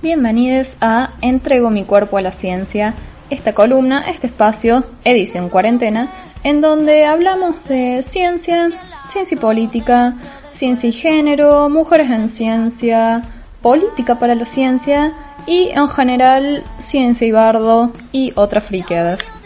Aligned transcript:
Bienvenidos 0.00 0.68
a 0.80 1.10
Entrego 1.20 1.70
mi 1.70 1.84
cuerpo 1.84 2.16
a 2.16 2.22
la 2.22 2.32
ciencia, 2.32 2.94
esta 3.30 3.52
columna, 3.52 4.04
este 4.08 4.26
espacio, 4.26 4.82
edición 5.04 5.48
cuarentena, 5.48 6.08
en 6.44 6.60
donde 6.60 7.04
hablamos 7.04 7.62
de 7.64 8.02
ciencia, 8.08 8.70
ciencia 9.12 9.36
y 9.36 9.38
política, 9.38 10.14
ciencia 10.54 10.88
y 10.88 10.92
género, 10.92 11.68
mujeres 11.68 12.10
en 12.10 12.30
ciencia, 12.30 13.22
política 13.60 14.18
para 14.18 14.34
la 14.34 14.46
ciencia 14.46 15.12
y 15.46 15.68
en 15.70 15.88
general 15.88 16.64
ciencia 16.86 17.26
y 17.26 17.30
bardo 17.30 17.92
y 18.10 18.32
otras 18.34 18.64
friqueadas. 18.64 19.37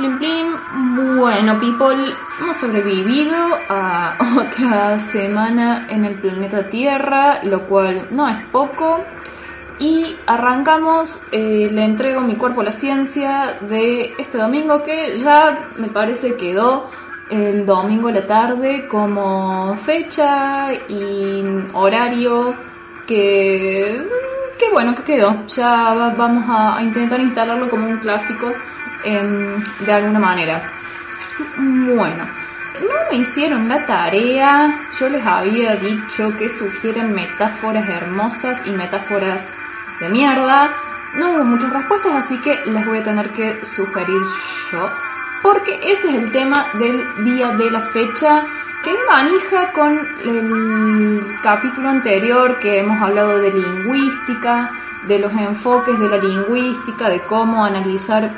Plim, 0.00 0.16
plim. 0.16 0.56
Bueno, 1.18 1.60
people, 1.60 2.14
hemos 2.40 2.56
sobrevivido 2.56 3.36
a 3.68 4.16
otra 4.38 4.98
semana 4.98 5.88
en 5.90 6.06
el 6.06 6.14
planeta 6.14 6.62
Tierra, 6.70 7.40
lo 7.44 7.66
cual 7.66 8.06
no 8.10 8.26
es 8.26 8.42
poco. 8.46 9.04
Y 9.78 10.16
arrancamos, 10.24 11.20
eh, 11.32 11.68
le 11.70 11.84
entrego 11.84 12.22
mi 12.22 12.36
cuerpo 12.36 12.62
a 12.62 12.64
la 12.64 12.72
ciencia 12.72 13.58
de 13.60 14.14
este 14.16 14.38
domingo 14.38 14.82
que 14.84 15.18
ya 15.18 15.68
me 15.76 15.88
parece 15.88 16.34
quedó 16.34 16.88
el 17.28 17.66
domingo 17.66 18.08
a 18.08 18.12
la 18.12 18.26
tarde 18.26 18.88
como 18.88 19.74
fecha 19.74 20.72
y 20.88 21.44
horario 21.74 22.54
que, 23.06 24.00
que 24.58 24.70
bueno, 24.72 24.94
que 24.94 25.02
quedó. 25.02 25.46
Ya 25.48 26.14
vamos 26.16 26.44
a 26.48 26.82
intentar 26.82 27.20
instalarlo 27.20 27.68
como 27.68 27.86
un 27.86 27.98
clásico 27.98 28.50
de 29.02 29.92
alguna 29.92 30.18
manera. 30.18 30.62
Bueno, 31.56 32.26
no 32.80 33.10
me 33.10 33.16
hicieron 33.18 33.68
la 33.68 33.84
tarea, 33.86 34.88
yo 34.98 35.08
les 35.08 35.24
había 35.24 35.76
dicho 35.76 36.34
que 36.36 36.48
sugieren 36.48 37.14
metáforas 37.14 37.88
hermosas 37.88 38.62
y 38.66 38.70
metáforas 38.70 39.48
de 40.00 40.08
mierda. 40.08 40.70
No 41.14 41.32
hubo 41.32 41.44
muchas 41.44 41.72
respuestas, 41.72 42.24
así 42.24 42.38
que 42.38 42.60
les 42.66 42.86
voy 42.86 42.98
a 42.98 43.04
tener 43.04 43.28
que 43.30 43.64
sugerir 43.64 44.22
yo. 44.72 44.90
Porque 45.42 45.80
ese 45.90 46.08
es 46.08 46.14
el 46.14 46.32
tema 46.32 46.66
del 46.74 47.24
día 47.24 47.48
de 47.52 47.70
la 47.70 47.80
fecha 47.80 48.44
que 48.84 48.94
manija 49.10 49.72
con 49.72 49.98
el 50.24 51.36
capítulo 51.42 51.88
anterior 51.88 52.58
que 52.60 52.78
hemos 52.78 53.00
hablado 53.02 53.38
de 53.38 53.52
lingüística, 53.52 54.70
de 55.06 55.18
los 55.18 55.32
enfoques 55.32 55.98
de 55.98 56.08
la 56.08 56.16
lingüística, 56.16 57.08
de 57.08 57.20
cómo 57.22 57.64
analizar 57.64 58.30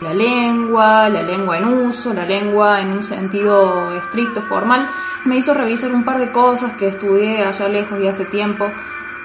la 0.00 0.14
lengua, 0.14 1.08
la 1.08 1.22
lengua 1.22 1.58
en 1.58 1.64
uso, 1.64 2.12
la 2.12 2.24
lengua 2.24 2.80
en 2.80 2.92
un 2.92 3.02
sentido 3.02 3.94
estricto, 3.96 4.40
formal, 4.40 4.88
me 5.24 5.36
hizo 5.36 5.54
revisar 5.54 5.92
un 5.92 6.04
par 6.04 6.18
de 6.18 6.30
cosas 6.30 6.72
que 6.72 6.88
estudié 6.88 7.42
allá 7.44 7.68
lejos 7.68 8.00
y 8.00 8.06
hace 8.06 8.24
tiempo 8.26 8.70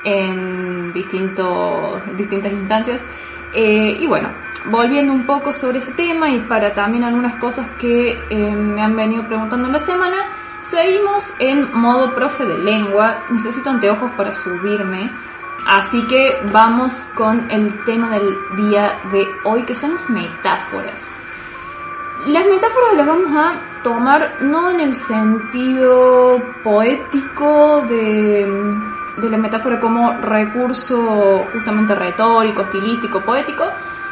en 0.04 0.92
distintos, 0.94 2.02
distintas 2.18 2.52
instancias. 2.52 3.02
Eh, 3.54 3.98
y 4.00 4.08
bueno, 4.08 4.30
volviendo 4.66 5.14
un 5.14 5.26
poco 5.26 5.54
sobre 5.54 5.78
ese 5.78 5.92
tema 5.92 6.30
y 6.30 6.40
para 6.40 6.74
también 6.74 7.04
algunas 7.04 7.36
cosas 7.36 7.68
que 7.80 8.18
eh, 8.30 8.56
me 8.56 8.82
han 8.82 8.96
venido 8.96 9.28
preguntando 9.28 9.68
en 9.68 9.74
la 9.74 9.80
semana, 9.80 10.18
seguimos 10.64 11.34
en 11.40 11.72
modo 11.78 12.14
profe 12.16 12.46
de 12.46 12.58
lengua. 12.58 13.24
Necesito 13.30 13.70
anteojos 13.70 14.12
para 14.14 14.34
subirme 14.34 15.12
Así 15.66 16.06
que 16.08 16.42
vamos 16.52 16.94
con 17.16 17.50
el 17.50 17.74
tema 17.86 18.10
del 18.10 18.38
día 18.58 19.00
de 19.12 19.26
hoy, 19.46 19.64
que 19.64 19.74
son 19.74 19.96
las 19.96 20.10
metáforas. 20.10 21.10
Las 22.28 22.46
metáforas 22.46 22.94
las 22.96 23.08
vamos 23.08 23.36
a 23.36 23.62
tomar 23.82 24.42
no 24.42 24.72
en 24.72 24.82
el 24.82 24.96
sentido 24.96 26.42
poético 26.64 27.82
de, 27.88 28.48
la 29.30 29.38
metáfora 29.38 29.80
como 29.80 30.12
recurso 30.22 31.46
justamente 31.54 31.96
retórico, 31.96 32.64
estilístico, 32.64 33.22
poético, 33.22 33.66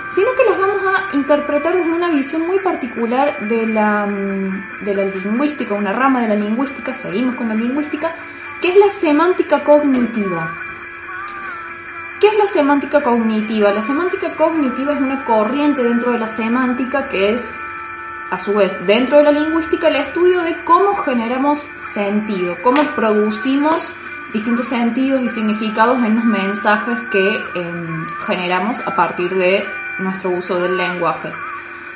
sino 0.09 0.27
que 0.37 0.49
las 0.49 0.59
vamos 0.59 0.81
a 0.85 1.15
interpretar 1.15 1.73
desde 1.73 1.91
una 1.91 2.09
visión 2.09 2.47
muy 2.47 2.59
particular 2.59 3.47
de 3.47 3.65
la, 3.67 4.05
de 4.81 4.93
la 4.93 5.05
lingüística, 5.05 5.73
una 5.73 5.93
rama 5.93 6.21
de 6.21 6.29
la 6.29 6.35
lingüística, 6.35 6.93
seguimos 6.93 7.35
con 7.35 7.49
la 7.49 7.55
lingüística, 7.55 8.13
que 8.61 8.69
es 8.69 8.75
la 8.77 8.89
semántica 8.89 9.63
cognitiva. 9.63 10.70
¿Qué 12.21 12.27
es 12.27 12.37
la 12.37 12.45
semántica 12.45 13.01
cognitiva? 13.01 13.73
La 13.73 13.81
semántica 13.81 14.35
cognitiva 14.35 14.93
es 14.93 15.01
una 15.01 15.25
corriente 15.25 15.81
dentro 15.81 16.11
de 16.11 16.19
la 16.19 16.27
semántica 16.27 17.09
que 17.09 17.31
es, 17.31 17.43
a 18.29 18.37
su 18.37 18.53
vez, 18.53 18.77
dentro 18.85 19.17
de 19.17 19.23
la 19.23 19.31
lingüística, 19.31 19.87
el 19.87 19.95
estudio 19.95 20.43
de 20.43 20.63
cómo 20.63 20.93
generamos 20.93 21.67
sentido, 21.91 22.57
cómo 22.61 22.83
producimos 22.95 23.91
distintos 24.33 24.67
sentidos 24.67 25.19
y 25.23 25.29
significados 25.29 25.97
en 26.03 26.17
los 26.17 26.23
mensajes 26.23 26.99
que 27.11 27.43
em, 27.55 28.05
generamos 28.27 28.79
a 28.85 28.95
partir 28.95 29.35
de 29.35 29.65
nuestro 29.97 30.29
uso 30.29 30.59
del 30.59 30.77
lenguaje. 30.77 31.31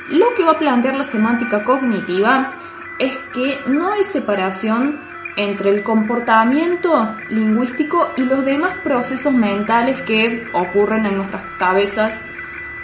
Lo 0.09 0.33
que 0.33 0.43
va 0.43 0.53
a 0.53 0.59
plantear 0.59 0.95
la 0.95 1.03
semántica 1.03 1.63
cognitiva 1.63 2.51
es 2.97 3.15
que 3.31 3.59
no 3.67 3.91
hay 3.91 4.03
separación 4.03 4.99
entre 5.35 5.69
el 5.69 5.83
comportamiento 5.83 7.15
lingüístico 7.29 8.11
y 8.15 8.21
los 8.21 8.45
demás 8.45 8.77
procesos 8.83 9.33
mentales 9.33 10.01
que 10.01 10.45
ocurren 10.53 11.05
en 11.05 11.17
nuestras 11.17 11.43
cabezas 11.57 12.21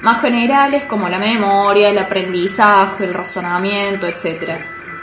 más 0.01 0.19
generales 0.22 0.85
como 0.85 1.07
la 1.07 1.19
memoria, 1.19 1.89
el 1.89 1.97
aprendizaje, 1.97 3.06
el 3.06 3.13
razonamiento, 3.13 4.07
etc. 4.07 4.59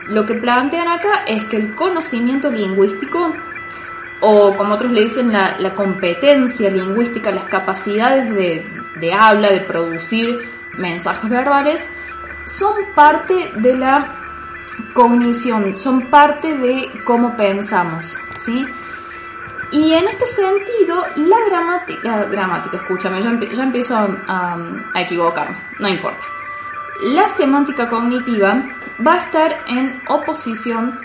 Lo 0.09 0.27
que 0.27 0.35
plantean 0.35 0.89
acá 0.89 1.25
es 1.27 1.45
que 1.45 1.57
el 1.57 1.75
conocimiento 1.75 2.51
lingüístico, 2.51 3.33
o 4.21 4.57
como 4.57 4.75
otros 4.75 4.91
le 4.91 5.03
dicen 5.03 5.33
la, 5.33 5.75
competencia 5.75 6.71
lingüística, 6.71 7.31
las 7.31 7.45
capacidades 7.45 8.35
de, 8.35 8.67
de 8.97 9.13
habla, 9.13 9.51
de 9.51 9.61
producir 9.61 10.51
mensajes 10.77 11.31
verbales, 11.31 11.89
son 12.45 12.75
parte 12.95 13.53
de 13.57 13.77
la 13.77 14.28
cognición, 14.95 15.77
son 15.77 16.03
parte 16.03 16.57
de 16.57 16.91
cómo 17.05 17.37
pensamos, 17.37 18.17
¿sí? 18.39 18.67
Y 19.71 19.93
en 19.93 20.09
este 20.09 20.27
sentido, 20.27 21.05
la 21.17 21.37
gramática, 21.47 22.25
gramática, 22.25 22.79
escúchame, 22.79 23.23
yo, 23.23 23.63
empiezo 23.63 23.97
a, 23.97 24.57
a, 24.95 25.01
equivocarme, 25.01 25.57
no 25.79 25.89
importa. 25.89 26.25
La 27.03 27.29
semántica 27.29 27.89
cognitiva 27.89 28.63
va 29.07 29.15
a 29.15 29.21
estar 29.21 29.53
en 29.67 30.01
oposición 30.09 30.99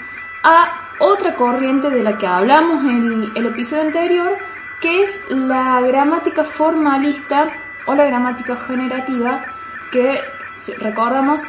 a 0.44 0.90
otra 1.00 1.36
corriente 1.36 1.90
de 1.90 2.04
la 2.04 2.18
que 2.18 2.26
hablamos 2.26 2.84
en 2.86 3.32
el 3.36 3.46
episodio 3.48 3.84
anterior, 3.84 4.38
que 4.80 5.04
es 5.04 5.20
la 5.30 5.82
gramática 5.82 6.44
formalista 6.46 7.52
o 7.86 7.96
la 7.96 8.06
gramática 8.06 8.56
generativa, 8.56 9.44
que 9.92 10.22
recordamos 10.80 11.46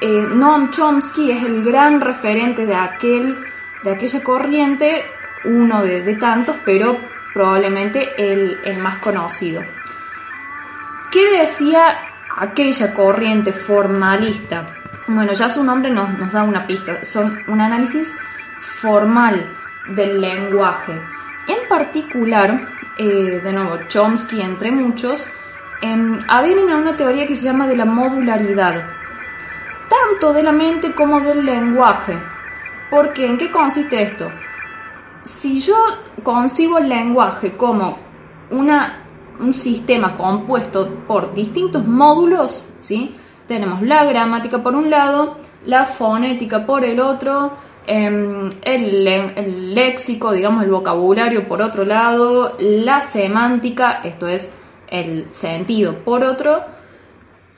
eh, 0.00 0.26
Noam 0.30 0.70
Chomsky 0.70 1.32
es 1.32 1.42
el 1.44 1.64
gran 1.64 2.00
referente 2.00 2.66
de, 2.66 2.74
aquel, 2.74 3.36
de 3.82 3.90
aquella 3.90 4.22
corriente, 4.22 5.04
uno 5.44 5.82
de, 5.82 6.16
tantos, 6.16 6.56
pero 6.64 6.98
probablemente 7.34 8.14
el, 8.16 8.78
más 8.78 8.98
conocido. 8.98 9.62
¿Qué 11.10 11.38
decía 11.40 11.98
aquella 12.36 12.94
corriente 12.94 13.52
formalista? 13.52 14.66
Bueno, 15.08 15.32
ya 15.32 15.48
su 15.48 15.64
nombre 15.64 15.90
nos, 15.90 16.32
da 16.32 16.42
una 16.44 16.66
pista, 16.66 17.02
son 17.04 17.42
un 17.48 17.60
análisis 17.60 18.14
formal 18.60 19.50
del 19.88 20.20
lenguaje. 20.20 20.92
En 20.92 21.68
particular, 21.68 22.68
eh, 22.98 23.40
de 23.42 23.52
nuevo, 23.52 23.78
Chomsky 23.88 24.42
entre 24.42 24.70
muchos, 24.70 25.28
eh, 25.80 25.94
una 25.94 26.96
teoría 26.96 27.26
que 27.26 27.34
se 27.34 27.46
llama 27.46 27.66
de 27.66 27.76
la 27.76 27.84
modularidad 27.84 28.97
tanto 29.88 30.32
de 30.32 30.42
la 30.42 30.52
mente 30.52 30.94
como 30.94 31.20
del 31.20 31.44
lenguaje. 31.44 32.18
Porque 32.90 33.26
¿en 33.26 33.38
qué 33.38 33.50
consiste 33.50 34.02
esto? 34.02 34.28
Si 35.22 35.60
yo 35.60 35.76
concibo 36.22 36.78
el 36.78 36.88
lenguaje 36.88 37.56
como 37.56 37.98
una, 38.50 39.04
un 39.40 39.52
sistema 39.52 40.14
compuesto 40.14 40.88
por 41.06 41.34
distintos 41.34 41.86
módulos, 41.86 42.64
¿sí? 42.80 43.14
tenemos 43.46 43.82
la 43.82 44.04
gramática 44.04 44.62
por 44.62 44.74
un 44.74 44.90
lado, 44.90 45.38
la 45.64 45.84
fonética 45.84 46.64
por 46.64 46.84
el 46.84 47.00
otro, 47.00 47.52
em, 47.86 48.50
el, 48.62 49.06
el, 49.06 49.74
léxico, 49.74 50.32
digamos 50.32 50.64
el 50.64 50.70
vocabulario 50.70 51.48
por 51.48 51.60
otro 51.62 51.84
lado, 51.84 52.54
la 52.58 53.00
semántica, 53.00 54.00
esto 54.04 54.28
es 54.28 54.52
el 54.88 55.30
sentido 55.30 55.94
por 56.04 56.22
otro, 56.22 56.62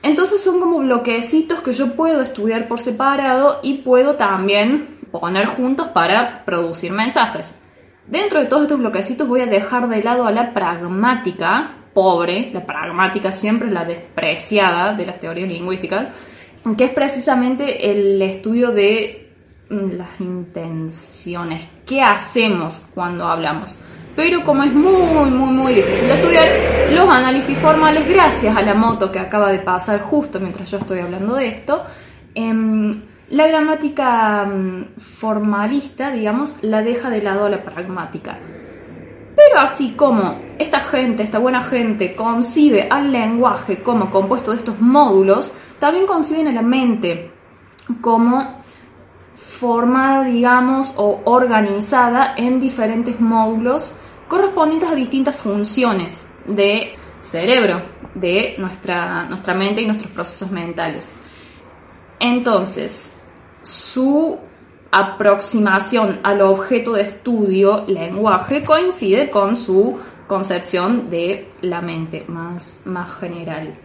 entonces 0.03 0.43
son 0.43 0.59
como 0.59 0.79
bloquecitos 0.79 1.61
que 1.61 1.73
yo 1.73 1.95
puedo 1.95 2.21
estudiar 2.21 2.67
por 2.67 2.79
separado 2.79 3.59
y 3.61 3.79
puedo 3.79 4.15
también 4.15 4.99
poner 5.11 5.45
juntos 5.45 5.89
para 5.89 6.43
producir 6.45 6.91
mensajes. 6.91 7.59
Dentro 8.07 8.39
de 8.39 8.47
todos 8.47 8.63
estos 8.63 8.79
bloquecitos 8.79 9.27
voy 9.27 9.41
a 9.41 9.45
dejar 9.45 9.87
de 9.87 10.03
lado 10.03 10.25
a 10.25 10.31
la 10.31 10.53
pragmática, 10.53 11.75
pobre, 11.93 12.51
la 12.51 12.65
pragmática 12.65 13.31
siempre 13.31 13.67
es 13.67 13.73
la 13.73 13.85
despreciada 13.85 14.93
de 14.93 15.05
las 15.05 15.19
teorías 15.19 15.49
lingüísticas, 15.49 16.07
que 16.77 16.83
es 16.85 16.91
precisamente 16.91 17.91
el 17.91 18.21
estudio 18.21 18.71
de 18.71 19.29
mm, 19.69 19.91
las 19.91 20.19
intenciones, 20.19 21.67
qué 21.85 22.01
hacemos 22.01 22.81
cuando 22.93 23.27
hablamos. 23.27 23.77
Pero 24.15 24.43
como 24.43 24.63
es 24.63 24.73
muy, 24.73 25.29
muy, 25.29 25.49
muy 25.49 25.73
difícil 25.73 26.07
de 26.07 26.13
estudiar, 26.15 26.47
los 26.91 27.09
análisis 27.09 27.57
formales, 27.57 28.07
gracias 28.07 28.55
a 28.55 28.61
la 28.61 28.73
moto 28.73 29.11
que 29.11 29.19
acaba 29.19 29.51
de 29.51 29.59
pasar 29.59 30.01
justo 30.01 30.39
mientras 30.39 30.69
yo 30.69 30.77
estoy 30.77 30.99
hablando 30.99 31.35
de 31.35 31.47
esto, 31.47 31.83
em, 32.35 32.91
la 33.29 33.47
gramática 33.47 34.43
mm, 34.45 34.97
formalista, 34.97 36.11
digamos, 36.11 36.61
la 36.61 36.81
deja 36.81 37.09
de 37.09 37.21
lado 37.21 37.45
a 37.45 37.49
la 37.49 37.63
pragmática. 37.63 38.37
Pero 39.35 39.59
así 39.61 39.91
como 39.91 40.39
esta 40.59 40.81
gente, 40.81 41.23
esta 41.23 41.39
buena 41.39 41.61
gente, 41.61 42.13
concibe 42.13 42.87
al 42.89 43.11
lenguaje 43.11 43.81
como 43.81 44.11
compuesto 44.11 44.51
de 44.51 44.57
estos 44.57 44.81
módulos, 44.81 45.53
también 45.79 46.05
conciben 46.05 46.49
a 46.49 46.51
la 46.51 46.61
mente 46.61 47.31
como 48.01 48.61
formada, 49.35 50.25
digamos, 50.25 50.93
o 50.97 51.21
organizada 51.23 52.35
en 52.35 52.59
diferentes 52.59 53.19
módulos 53.21 53.93
correspondientes 54.31 54.89
a 54.89 54.95
distintas 54.95 55.35
funciones 55.35 56.25
de 56.47 56.95
cerebro, 57.19 57.83
de 58.15 58.55
nuestra, 58.59 59.25
nuestra 59.25 59.53
mente 59.53 59.81
y 59.81 59.85
nuestros 59.85 60.09
procesos 60.13 60.49
mentales. 60.49 61.19
Entonces, 62.17 63.21
su 63.61 64.39
aproximación 64.89 66.21
al 66.23 66.41
objeto 66.43 66.93
de 66.93 67.01
estudio, 67.01 67.83
lenguaje, 67.87 68.63
coincide 68.63 69.29
con 69.29 69.57
su 69.57 69.99
concepción 70.27 71.09
de 71.09 71.49
la 71.61 71.81
mente 71.81 72.23
más, 72.29 72.83
más 72.85 73.13
general. 73.19 73.77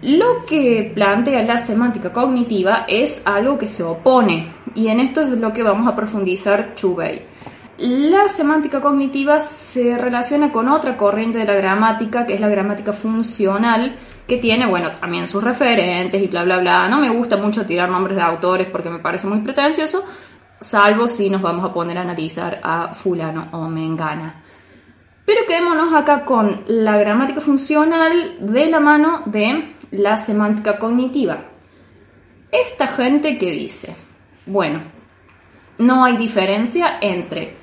Lo 0.00 0.44
que 0.46 0.90
plantea 0.96 1.44
la 1.44 1.58
semántica 1.58 2.12
cognitiva 2.12 2.86
es 2.88 3.22
algo 3.24 3.56
que 3.56 3.68
se 3.68 3.84
opone, 3.84 4.52
y 4.74 4.88
en 4.88 4.98
esto 4.98 5.20
es 5.20 5.28
lo 5.28 5.52
que 5.52 5.62
vamos 5.62 5.86
a 5.86 5.94
profundizar 5.94 6.74
Chubey. 6.74 7.30
La 7.78 8.28
semántica 8.28 8.80
cognitiva 8.80 9.40
se 9.40 9.96
relaciona 9.96 10.52
con 10.52 10.68
otra 10.68 10.96
corriente 10.96 11.38
de 11.38 11.46
la 11.46 11.54
gramática, 11.54 12.26
que 12.26 12.34
es 12.34 12.40
la 12.40 12.48
gramática 12.48 12.92
funcional, 12.92 13.96
que 14.26 14.36
tiene, 14.36 14.66
bueno, 14.66 14.90
también 14.92 15.26
sus 15.26 15.42
referentes 15.42 16.22
y 16.22 16.26
bla, 16.28 16.44
bla, 16.44 16.58
bla. 16.58 16.88
No 16.88 17.00
me 17.00 17.08
gusta 17.08 17.36
mucho 17.38 17.64
tirar 17.64 17.88
nombres 17.88 18.16
de 18.16 18.22
autores 18.22 18.68
porque 18.70 18.90
me 18.90 18.98
parece 18.98 19.26
muy 19.26 19.38
pretencioso, 19.40 20.04
salvo 20.60 21.08
si 21.08 21.30
nos 21.30 21.40
vamos 21.40 21.64
a 21.64 21.72
poner 21.72 21.96
a 21.96 22.02
analizar 22.02 22.60
a 22.62 22.92
fulano 22.92 23.48
o 23.52 23.68
mengana. 23.68 24.42
Pero 25.24 25.46
quedémonos 25.46 25.94
acá 25.94 26.24
con 26.24 26.64
la 26.66 26.98
gramática 26.98 27.40
funcional 27.40 28.36
de 28.40 28.66
la 28.66 28.80
mano 28.80 29.22
de 29.26 29.76
la 29.92 30.16
semántica 30.18 30.78
cognitiva. 30.78 31.44
Esta 32.50 32.86
gente 32.86 33.38
que 33.38 33.50
dice, 33.50 33.96
bueno, 34.44 34.82
no 35.78 36.04
hay 36.04 36.16
diferencia 36.16 36.98
entre 37.00 37.61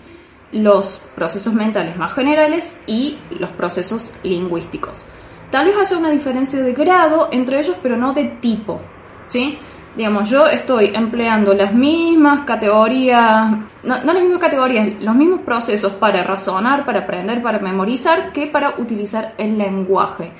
los 0.52 1.00
procesos 1.16 1.54
mentales 1.54 1.96
más 1.98 2.14
generales 2.14 2.80
y 2.88 3.18
los 3.32 3.52
procesos 3.52 4.12
lingüísticos. 4.24 5.06
Tal 5.52 5.66
vez 5.66 5.78
haya 5.78 5.98
una 5.98 6.12
diferencia 6.12 6.62
de 6.62 6.74
grado 6.74 7.30
entre 7.32 7.60
ellos, 7.60 7.78
pero 7.82 7.98
no 7.98 8.14
de 8.14 8.26
tipo, 8.42 8.80
¿sí? 9.28 9.58
Digamos, 9.96 10.30
yo 10.30 10.46
estoy 10.46 10.92
empleando 10.94 11.54
las 11.54 11.74
mismas 11.74 12.42
categorías, 12.42 13.52
no, 13.84 14.04
no 14.04 14.14
las 14.14 14.22
mismas 14.22 14.40
categorías, 14.40 15.02
los 15.02 15.16
mismos 15.16 15.42
procesos 15.42 15.94
para 15.94 16.24
razonar, 16.24 16.86
para 16.86 17.00
aprender, 17.00 17.42
para 17.42 17.60
memorizar, 17.60 18.32
que 18.32 18.48
para 18.48 18.76
utilizar 18.78 19.34
el 19.38 19.58
lenguaje. 19.58 20.32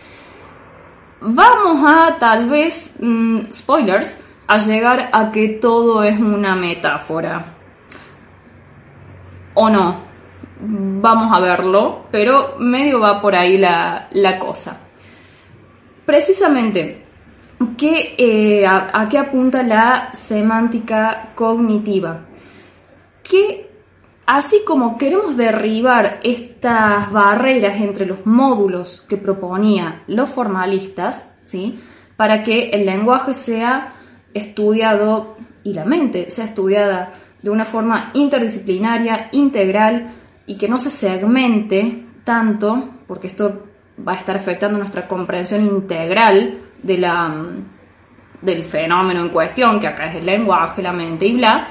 Vamos 1.22 1.92
a, 1.92 2.18
tal 2.18 2.48
vez, 2.48 2.96
mm, 3.00 3.52
spoilers, 3.52 4.24
a 4.48 4.58
llegar 4.60 5.10
a 5.12 5.32
que 5.32 5.50
todo 5.50 6.04
es 6.04 6.20
una 6.20 6.56
metáfora. 6.56 7.59
¿O 9.54 9.70
no? 9.70 10.10
Vamos 10.62 11.36
a 11.36 11.42
verlo, 11.42 12.06
pero 12.12 12.56
medio 12.60 13.00
va 13.00 13.22
por 13.22 13.36
ahí 13.36 13.58
la, 13.58 14.08
la 14.12 14.38
cosa 14.38 14.82
precisamente, 16.10 17.04
¿qué, 17.78 18.66
a, 18.68 19.00
a, 19.00 19.08
qué 19.08 19.20
apunta 19.20 19.62
la 19.62 20.10
semántica 20.14 21.34
cognitiva? 21.36 22.22
Que 23.22 23.70
así 24.26 24.64
como 24.66 24.98
queremos 24.98 25.38
derribar 25.38 26.20
estas 26.24 27.12
barreras 27.12 27.80
entre 27.80 28.08
los 28.08 28.26
módulos 28.26 29.06
que 29.08 29.18
proponía 29.18 30.02
los 30.08 30.32
formalistas, 30.32 31.32
¿sí? 31.44 31.80
para 32.18 32.42
que 32.42 32.72
el 32.72 32.88
lenguaje 32.88 33.36
sea 33.36 33.94
estudiado 34.34 35.38
y 35.64 35.76
la 35.76 35.86
mente 35.86 36.32
sea 36.32 36.46
estudiada 36.46 37.14
de 37.42 37.50
una 37.50 37.66
forma 37.66 38.12
interdisciplinaria, 38.14 39.30
integral 39.32 40.14
y 40.46 40.58
que 40.58 40.68
no 40.68 40.80
se 40.80 40.90
segmente 40.90 42.06
tanto, 42.24 42.90
porque 43.08 43.28
esto 43.28 43.64
va 44.08 44.14
a 44.14 44.18
estar 44.18 44.36
afectando 44.36 44.78
nuestra 44.78 45.08
comprensión 45.08 45.64
integral 45.64 46.60
de 46.82 46.98
la, 46.98 47.28
mm, 47.28 47.64
del 48.42 48.64
fenómeno 48.64 49.22
en 49.22 49.30
cuestión, 49.30 49.80
que 49.80 49.88
acá 49.88 50.08
es 50.08 50.16
el 50.16 50.26
lenguaje, 50.26 50.82
la 50.82 50.94
mente 50.94 51.26
y 51.28 51.34
bla, 51.36 51.68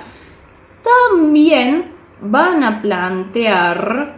también 0.82 1.92
van 2.20 2.64
a 2.64 2.80
plantear 2.80 4.16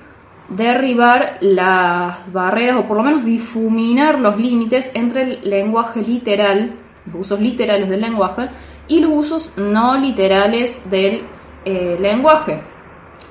derribar 0.48 1.38
las 1.40 2.32
barreras 2.32 2.76
o 2.76 2.86
por 2.86 2.96
lo 2.96 3.02
menos 3.04 3.24
difuminar 3.24 4.18
los 4.18 4.36
límites 4.36 4.90
entre 4.94 5.22
el 5.22 5.50
lenguaje 5.50 6.02
literal, 6.02 6.74
los 7.06 7.22
usos 7.22 7.40
literales 7.40 7.88
del 7.88 8.00
lenguaje, 8.00 8.48
y 8.88 9.00
los 9.00 9.12
usos 9.12 9.52
no 9.56 9.96
literales 9.96 10.82
del 10.90 11.22
eh, 11.64 11.96
lenguaje, 12.00 12.62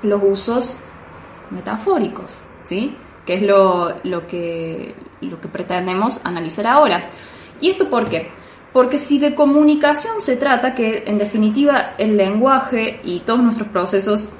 los 0.02 0.22
usos 0.22 0.76
metafóricos, 1.50 2.42
¿sí? 2.64 2.96
que 3.26 3.34
es 3.34 3.42
lo, 3.42 4.26
que, 4.26 4.94
lo 5.20 5.40
que 5.40 5.48
pretendemos 5.48 6.24
analizar 6.24 6.66
ahora. 6.66 7.10
¿Y 7.60 7.70
esto 7.70 7.88
por 7.88 8.08
qué? 8.08 8.30
Porque 8.72 8.98
si 8.98 9.18
de 9.18 9.34
comunicación 9.34 10.20
se 10.20 10.36
trata, 10.36 10.74
que 10.74 11.04
en 11.06 11.18
definitiva 11.18 11.94
el 11.98 12.16
lenguaje 12.16 13.00
y 13.02 13.20
todos 13.20 13.42
nuestros 13.42 13.68
procesos 13.68 14.30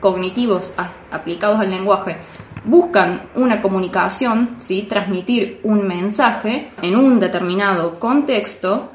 cognitivos 0.00 0.72
aplicados 1.10 1.60
al 1.60 1.70
lenguaje 1.70 2.16
buscan 2.64 3.30
una 3.34 3.60
comunicación, 3.60 4.56
¿sí? 4.58 4.86
transmitir 4.88 5.60
un 5.64 5.86
mensaje 5.86 6.70
en 6.82 6.96
un 6.96 7.18
determinado 7.18 7.98
contexto, 7.98 8.92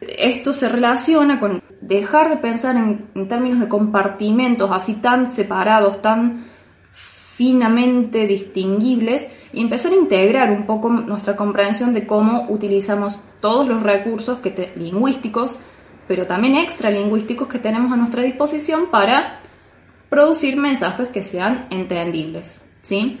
esto 0.00 0.52
se 0.52 0.68
relaciona 0.68 1.38
con 1.38 1.62
dejar 1.86 2.30
de 2.30 2.36
pensar 2.38 2.76
en, 2.76 3.28
términos 3.28 3.60
de 3.60 3.68
compartimentos 3.68 4.70
así 4.72 4.94
tan 4.94 5.30
separados, 5.30 6.00
tan 6.00 6.46
finamente 6.92 8.26
distinguibles 8.26 9.28
y 9.52 9.60
empezar 9.60 9.92
a 9.92 9.96
integrar 9.96 10.50
un 10.50 10.64
poco 10.64 10.88
nuestra 10.88 11.36
comprensión 11.36 11.92
de 11.92 12.06
cómo 12.06 12.46
utilizamos 12.48 13.18
todos 13.40 13.68
los 13.68 13.82
recursos 13.82 14.38
que 14.38 14.72
lingüísticos, 14.76 15.58
pero 16.06 16.26
también 16.26 16.56
extralingüísticos 16.56 17.48
que 17.48 17.58
tenemos 17.58 17.92
a 17.92 17.96
nuestra 17.96 18.22
disposición 18.22 18.86
para 18.90 19.40
producir 20.08 20.56
mensajes 20.56 21.08
que 21.08 21.22
sean 21.22 21.66
entendibles, 21.70 22.64
¿sí? 22.82 23.20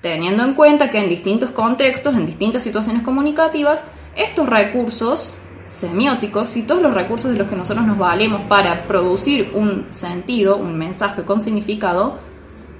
Teniendo 0.00 0.44
en 0.44 0.54
cuenta 0.54 0.90
que 0.90 0.98
en 0.98 1.08
distintos 1.08 1.50
contextos, 1.50 2.16
en 2.16 2.26
distintas 2.26 2.64
situaciones 2.64 3.02
comunicativas, 3.02 3.86
estos 4.16 4.48
recursos 4.48 5.34
semióticos 5.72 6.56
y 6.56 6.62
todos 6.62 6.82
los 6.82 6.94
recursos 6.94 7.32
de 7.32 7.38
los 7.38 7.48
que 7.48 7.56
nosotros 7.56 7.86
nos 7.86 7.98
valemos 7.98 8.42
para 8.42 8.86
producir 8.86 9.50
un 9.54 9.86
sentido, 9.92 10.56
un 10.56 10.76
mensaje 10.76 11.24
con 11.24 11.40
significado, 11.40 12.18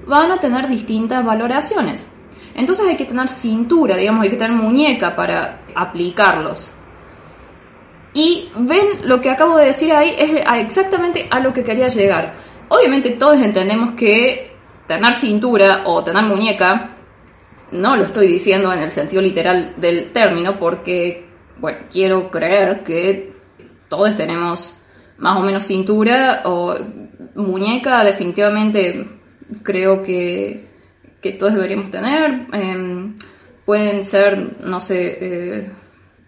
van 0.07 0.31
a 0.31 0.39
tener 0.39 0.69
distintas 0.69 1.25
valoraciones. 1.25 2.11
Entonces 2.55 2.87
hay 2.87 2.97
que 2.97 3.07
tener 3.07 3.29
cintura, 3.29 3.97
digamos, 3.97 4.25
hay 4.25 4.31
que 4.31 4.37
tener 4.37 4.57
muñeca 4.57 5.17
para 5.17 5.63
aplicarlos. 5.75 6.71
Y 8.15 8.51
ven 8.57 9.09
lo 9.09 9.21
que 9.21 9.31
acabo 9.31 9.57
de 9.57 9.67
decir 9.67 9.93
ahí 9.93 10.15
es 10.19 10.31
exactamente 10.57 11.27
a 11.31 11.41
lo 11.41 11.53
que 11.53 11.63
quería 11.63 11.89
llegar. 11.89 12.35
Obviamente 12.69 13.11
todos 13.13 13.37
entendemos 13.41 13.93
que 13.93 14.53
tener 14.87 15.15
cintura 15.15 15.85
o 15.87 16.05
tener 16.05 16.25
muñeca, 16.25 16.97
no 17.71 17.97
lo 17.97 18.05
estoy 18.05 18.27
diciendo 18.27 18.71
en 18.73 18.81
el 18.81 18.91
sentido 18.91 19.23
literal 19.23 19.75
del 19.79 20.13
término, 20.13 20.59
porque, 20.59 21.27
bueno, 21.63 21.79
quiero 21.93 22.29
creer 22.29 22.83
que 22.83 23.33
todos 23.89 24.17
tenemos 24.17 24.83
más 25.19 25.39
o 25.39 25.41
menos 25.41 25.65
cintura 25.65 26.43
o 26.45 26.75
muñeca 27.37 28.03
definitivamente 28.05 29.07
creo 29.63 30.03
que, 30.03 30.69
todos 31.39 31.55
deberíamos 31.55 31.91
tener. 31.93 32.49
Em, 32.53 33.17
pueden 33.65 34.05
ser, 34.05 34.61
no 34.61 34.81
sé, 34.81 35.19
eh, 35.21 35.71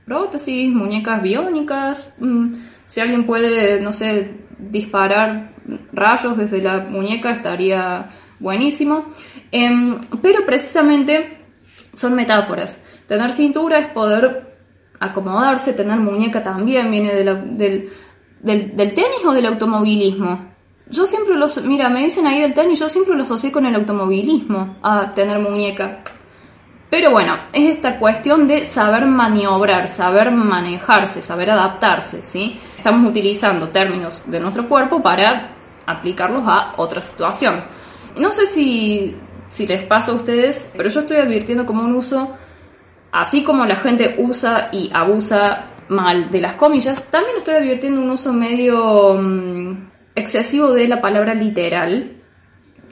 prótesis, 0.04 0.72
muñecas 0.72 1.20
biónicas. 1.20 2.14
Mm, 2.18 2.54
si 2.86 3.00
alguien 3.00 3.26
puede, 3.26 3.80
no 3.80 3.92
sé, 3.92 4.30
disparar 4.56 5.50
rayos 5.92 6.36
desde 6.36 6.62
la 6.62 6.78
muñeca 6.78 7.32
estaría 7.32 8.08
buenísimo. 8.38 9.06
Em, 9.50 10.00
pero 10.22 10.46
precisamente 10.46 11.38
son 11.96 12.14
metáforas. 12.14 12.80
Tener 13.08 13.32
cintura 13.32 13.78
es 13.80 13.88
poder 13.88 14.53
acomodarse, 15.00 15.72
tener 15.72 15.98
muñeca 15.98 16.42
también 16.42 16.90
viene 16.90 17.14
del, 17.14 17.90
del, 18.40 18.94
tenis 18.94 19.24
o 19.26 19.32
del 19.32 19.46
automovilismo. 19.46 20.54
Yo 20.88 21.06
siempre 21.06 21.34
los, 21.36 21.62
mira, 21.64 21.88
me 21.88 22.04
dicen 22.04 22.26
ahí 22.26 22.40
del 22.40 22.54
tenis, 22.54 22.78
yo 22.78 22.88
siempre 22.88 23.16
lo 23.16 23.22
asocié 23.22 23.50
con 23.50 23.66
el 23.66 23.74
automovilismo, 23.74 24.76
a 24.82 25.14
tener 25.14 25.38
muñeca. 25.38 26.02
Pero 26.90 27.10
bueno, 27.10 27.34
es 27.52 27.76
esta 27.76 27.98
cuestión 27.98 28.46
de 28.46 28.62
saber 28.62 29.06
maniobrar, 29.06 29.88
saber 29.88 30.30
manejarse, 30.30 31.22
saber 31.22 31.50
adaptarse, 31.50 32.22
¿sí? 32.22 32.60
Estamos 32.76 33.10
utilizando 33.10 33.70
términos 33.70 34.22
de 34.30 34.38
nuestro 34.38 34.68
cuerpo 34.68 35.02
para 35.02 35.56
aplicarlos 35.86 36.44
a 36.46 36.74
otra 36.76 37.00
situación. 37.00 37.64
No 38.16 38.30
sé 38.30 38.46
si, 38.46 39.16
si 39.48 39.66
les 39.66 39.82
pasa 39.82 40.12
a 40.12 40.14
ustedes, 40.14 40.70
pero 40.76 40.88
yo 40.88 41.00
estoy 41.00 41.16
advirtiendo 41.16 41.66
como 41.66 41.82
un 41.82 41.96
uso, 41.96 42.36
así 43.14 43.44
como 43.44 43.64
la 43.64 43.76
gente 43.76 44.16
usa 44.18 44.70
y 44.72 44.90
abusa 44.92 45.66
mal 45.88 46.30
de 46.30 46.40
las 46.40 46.56
comillas, 46.56 47.08
también 47.12 47.36
estoy 47.36 47.54
advirtiendo 47.54 48.00
un 48.00 48.10
uso 48.10 48.32
medio 48.32 49.14
mm, 49.14 49.90
excesivo 50.16 50.72
de 50.72 50.88
la 50.88 51.00
palabra 51.00 51.32
literal. 51.32 52.16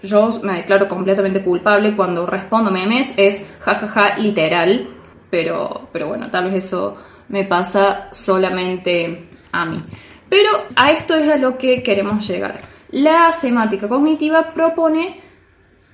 Yo 0.01 0.29
me 0.45 0.59
declaro 0.59 0.87
completamente 0.87 1.43
culpable 1.43 1.97
cuando 1.97 2.25
respondo 2.25 2.71
memes, 2.71 3.13
es 3.17 3.43
jajaja 3.59 4.17
literal, 4.19 4.89
pero, 5.29 5.89
pero 5.93 6.07
bueno, 6.07 6.31
tal 6.31 6.45
vez 6.45 6.67
eso 6.67 6.97
me 7.29 7.45
pasa 7.45 8.07
solamente 8.13 9.29
a 9.51 9.65
mí. 9.65 9.83
Pero 10.29 10.51
a 10.77 10.93
esto 10.93 11.17
es 11.17 11.29
a 11.31 11.37
lo 11.37 11.59
que 11.59 11.83
queremos 11.83 12.29
llegar. 12.29 12.61
La 12.91 13.33
semántica 13.33 13.89
cognitiva 13.89 14.55
propone 14.55 15.21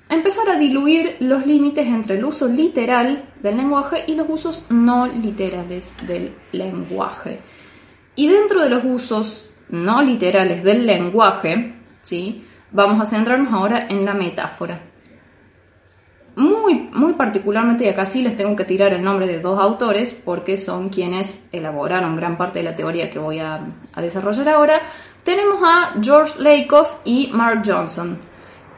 empezar 0.09 0.49
a 0.51 0.59
diluir 0.59 1.17
los 1.21 1.47
límites 1.47 1.87
entre 1.87 2.17
el 2.17 2.25
uso 2.25 2.49
literal 2.49 3.25
del 3.43 3.57
lenguaje 3.57 4.05
y 4.07 4.15
los 4.15 4.29
usos 4.29 4.65
no 4.71 5.07
literales 5.07 5.93
del 6.07 6.35
lenguaje. 6.53 7.41
Y 8.15 8.29
dentro 8.29 8.61
de 8.61 8.71
los 8.71 8.85
usos 8.85 9.51
no 9.69 10.03
literales 10.03 10.63
del 10.63 10.87
lenguaje, 10.87 11.75
¿sí? 12.03 12.45
vamos 12.71 13.01
a 13.01 13.07
centrarnos 13.07 13.53
ahora 13.53 13.87
en 13.89 14.05
la 14.05 14.15
metáfora. 14.15 14.81
Muy, 16.37 16.89
muy 16.93 17.15
particularmente, 17.15 17.85
y 17.85 17.89
acá 17.89 18.07
sí 18.07 18.23
les 18.23 18.37
tengo 18.37 18.55
que 18.55 18.65
tirar 18.65 18.93
el 18.93 19.03
nombre 19.03 19.27
de 19.27 19.41
dos 19.41 19.59
autores 19.59 20.15
porque 20.15 20.57
son 20.57 20.89
quienes 20.89 21.49
elaboraron 21.51 22.15
gran 22.15 22.37
parte 22.37 22.61
de 22.61 22.65
la 22.65 22.77
teoría 22.77 23.11
que 23.11 23.19
voy 23.19 23.41
a, 23.41 23.61
desarrollar 23.97 24.49
ahora, 24.49 24.83
tenemos 25.25 25.61
a 25.65 25.95
George 26.01 26.41
Lakoff 26.41 26.99
y 27.05 27.29
Mark 27.33 27.63
Johnson 27.67 28.19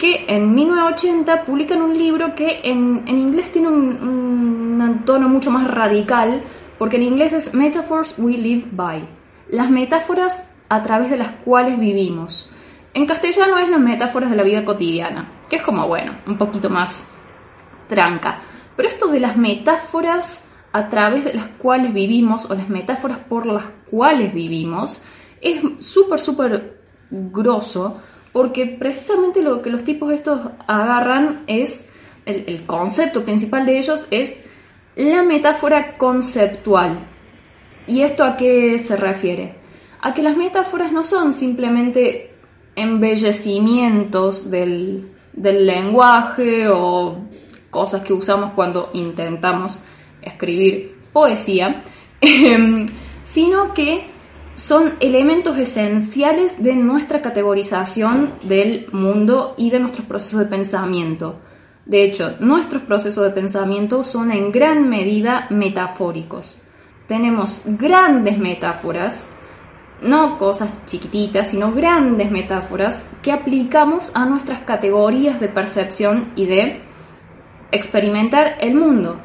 que 0.00 0.24
en 0.28 0.54
1980 0.54 1.44
publican 1.44 1.82
un 1.82 1.96
libro 1.96 2.34
que 2.34 2.60
en, 2.64 3.06
inglés 3.06 3.52
tiene 3.52 3.68
un, 3.68 4.80
un, 4.80 5.04
tono 5.04 5.28
mucho 5.28 5.50
más 5.50 5.70
radical, 5.70 6.42
porque 6.78 6.96
en 6.96 7.02
inglés 7.02 7.34
es 7.34 7.52
Metaphors 7.52 8.14
We 8.16 8.38
Live 8.38 8.68
By, 8.72 9.06
las 9.50 9.70
metáforas 9.70 10.48
a 10.70 10.82
través 10.82 11.10
de 11.10 11.18
las 11.18 11.32
cuales 11.44 11.78
vivimos. 11.78 12.50
En 12.94 13.06
castellano 13.06 13.58
es 13.58 13.68
las 13.68 13.78
metáforas 13.78 14.30
de 14.30 14.36
la 14.36 14.42
vida 14.42 14.64
cotidiana, 14.64 15.30
que 15.50 15.56
es 15.56 15.62
como, 15.62 15.86
bueno, 15.86 16.16
un 16.26 16.38
poquito 16.38 16.70
más 16.70 17.12
tranca. 17.86 18.40
Pero 18.76 18.88
esto 18.88 19.08
de 19.08 19.20
las 19.20 19.36
metáforas 19.36 20.42
a 20.72 20.88
través 20.88 21.24
de 21.24 21.34
las 21.34 21.48
cuales 21.48 21.92
vivimos, 21.92 22.50
o 22.50 22.54
las 22.54 22.70
metáforas 22.70 23.18
por 23.18 23.44
las 23.44 23.66
cuales 23.90 24.32
vivimos, 24.32 25.02
es 25.42 25.60
súper, 25.78 26.20
súper 26.20 26.80
grosso, 27.10 28.00
porque 28.32 28.66
precisamente 28.66 29.42
lo 29.42 29.62
que 29.62 29.70
los 29.70 29.84
tipos 29.84 30.12
estos 30.12 30.40
agarran 30.66 31.44
es, 31.46 31.84
el, 32.26 32.64
concepto 32.66 33.24
principal 33.24 33.66
de 33.66 33.78
ellos 33.78 34.06
es 34.10 34.38
la 34.94 35.22
metáfora 35.22 35.96
conceptual. 35.96 37.00
¿Y 37.86 38.02
esto 38.02 38.24
a 38.24 38.36
qué 38.36 38.78
se 38.78 38.96
refiere? 38.96 39.54
A 40.00 40.14
que 40.14 40.22
las 40.22 40.36
metáforas 40.36 40.92
no 40.92 41.02
son 41.02 41.32
simplemente 41.32 42.32
embellecimientos 42.76 44.48
del, 44.48 45.10
del 45.32 45.66
lenguaje 45.66 46.68
o 46.68 47.18
cosas 47.70 48.02
que 48.02 48.12
usamos 48.12 48.52
cuando 48.52 48.90
intentamos 48.92 49.82
escribir 50.22 50.94
poesía, 51.12 51.82
em, 52.20 52.86
sino 53.24 53.74
que 53.74 54.09
son 54.60 54.92
elementos 55.00 55.56
esenciales 55.56 56.62
de 56.62 56.74
nuestra 56.74 57.22
categorización 57.22 58.34
del 58.42 58.88
mundo 58.92 59.54
y 59.56 59.70
de 59.70 59.80
nuestros 59.80 60.06
procesos 60.06 60.40
de 60.40 60.46
pensamiento. 60.46 61.40
De 61.86 62.04
hecho, 62.04 62.36
nuestros 62.40 62.82
procesos 62.82 63.24
de 63.24 63.30
pensamiento 63.30 64.02
son 64.02 64.30
en 64.30 64.50
gran 64.50 64.86
medida 64.86 65.46
metafóricos. 65.48 66.60
Tenemos 67.08 67.62
grandes 67.64 68.36
metáforas, 68.36 69.30
no 70.02 70.36
cosas 70.36 70.70
chiquititas, 70.84 71.48
sino 71.48 71.72
grandes 71.72 72.30
metáforas 72.30 73.08
que 73.22 73.32
aplicamos 73.32 74.12
a 74.14 74.26
nuestras 74.26 74.60
categorías 74.60 75.40
de 75.40 75.48
percepción 75.48 76.32
y 76.36 76.44
de 76.44 76.82
experimentar 77.72 78.58
el 78.60 78.74
mundo. 78.74 79.22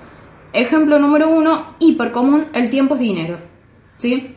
Ejemplo 0.54 0.98
número 0.98 1.27
uno, 1.27 1.75
hipercomún, 1.80 2.46
el 2.54 2.70
tiempo 2.70 2.94
es 2.94 3.01
dinero. 3.01 3.38
¿Sí? 3.98 4.35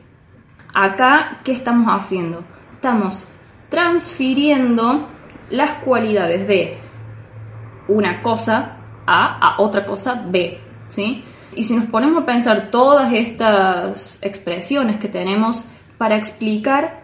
Acá, 0.80 1.40
¿qué 1.42 1.50
estamos 1.50 1.88
haciendo? 1.88 2.44
Estamos 2.74 3.26
transfiriendo 3.68 5.08
las 5.50 5.82
cualidades 5.82 6.46
de 6.46 6.78
una 7.88 8.22
cosa 8.22 8.76
A 9.04 9.40
a 9.40 9.60
otra 9.60 9.84
cosa 9.84 10.24
B, 10.28 10.60
¿sí? 10.86 11.24
Y 11.56 11.64
si 11.64 11.74
nos 11.74 11.86
ponemos 11.86 12.22
a 12.22 12.26
pensar 12.26 12.70
todas 12.70 13.12
estas 13.12 14.22
expresiones 14.22 15.00
que 15.00 15.08
tenemos 15.08 15.64
para 15.98 16.14
explicar 16.14 17.02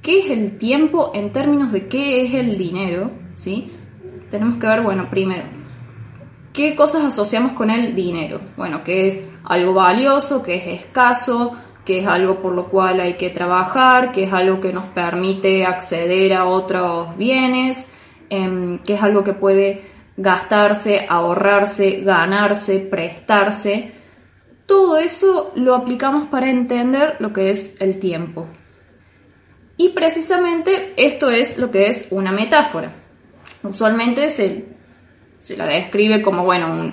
qué 0.00 0.20
es 0.20 0.30
el 0.30 0.56
tiempo 0.56 1.10
en 1.12 1.32
términos 1.32 1.72
de 1.72 1.88
qué 1.88 2.22
es 2.22 2.32
el 2.32 2.56
dinero, 2.56 3.10
¿sí? 3.34 3.72
Tenemos 4.30 4.56
que 4.56 4.68
ver, 4.68 4.80
bueno, 4.80 5.10
primero, 5.10 5.44
¿qué 6.54 6.74
cosas 6.74 7.04
asociamos 7.04 7.52
con 7.52 7.68
el 7.68 7.94
dinero? 7.94 8.40
Bueno, 8.56 8.82
que 8.82 9.06
es 9.06 9.30
algo 9.44 9.74
valioso, 9.74 10.42
que 10.42 10.54
es 10.54 10.80
escaso, 10.80 11.58
que 11.86 12.00
es 12.00 12.06
algo 12.06 12.42
por 12.42 12.52
lo 12.52 12.68
cual 12.68 13.00
hay 13.00 13.14
que 13.14 13.30
trabajar, 13.30 14.10
que 14.10 14.24
es 14.24 14.32
algo 14.32 14.60
que 14.60 14.72
nos 14.72 14.86
permite 14.88 15.64
acceder 15.64 16.34
a 16.34 16.44
otros 16.44 17.16
bienes, 17.16 17.88
em, 18.28 18.80
que 18.80 18.94
es 18.94 19.02
algo 19.02 19.22
que 19.22 19.32
puede 19.32 19.82
gastarse, 20.16 21.06
ahorrarse, 21.08 22.00
ganarse, 22.00 22.80
prestarse. 22.80 23.92
Todo 24.66 24.98
eso 24.98 25.52
lo 25.54 25.76
aplicamos 25.76 26.26
para 26.26 26.50
entender 26.50 27.16
lo 27.20 27.32
que 27.32 27.50
es 27.50 27.76
el 27.80 28.00
tiempo. 28.00 28.48
Y 29.76 29.90
precisamente 29.90 30.92
esto 30.96 31.30
es 31.30 31.56
lo 31.56 31.70
que 31.70 31.88
es 31.88 32.08
una 32.10 32.32
metáfora. 32.32 32.92
Usualmente 33.62 34.30
se, 34.30 34.64
se 35.40 35.56
la 35.56 35.66
describe 35.66 36.20
como, 36.20 36.44
bueno, 36.44 36.92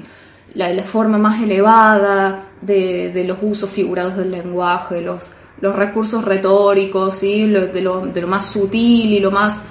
la 0.54 0.84
forma 0.84 1.18
más 1.18 1.42
elevada 1.42 2.53
de, 2.66 3.24
los 3.26 3.38
usos 3.42 3.70
figurados 3.70 4.18
del 4.18 4.32
lenguaje, 4.32 5.02
los, 5.02 5.32
los 5.62 5.76
recursos 5.76 6.24
retóricos, 6.24 7.16
¿sí? 7.16 7.48
de, 7.48 7.82
lo, 7.82 8.28
más 8.28 8.48
sutil 8.48 9.14
y 9.14 9.20
lo 9.20 9.32
más 9.32 9.64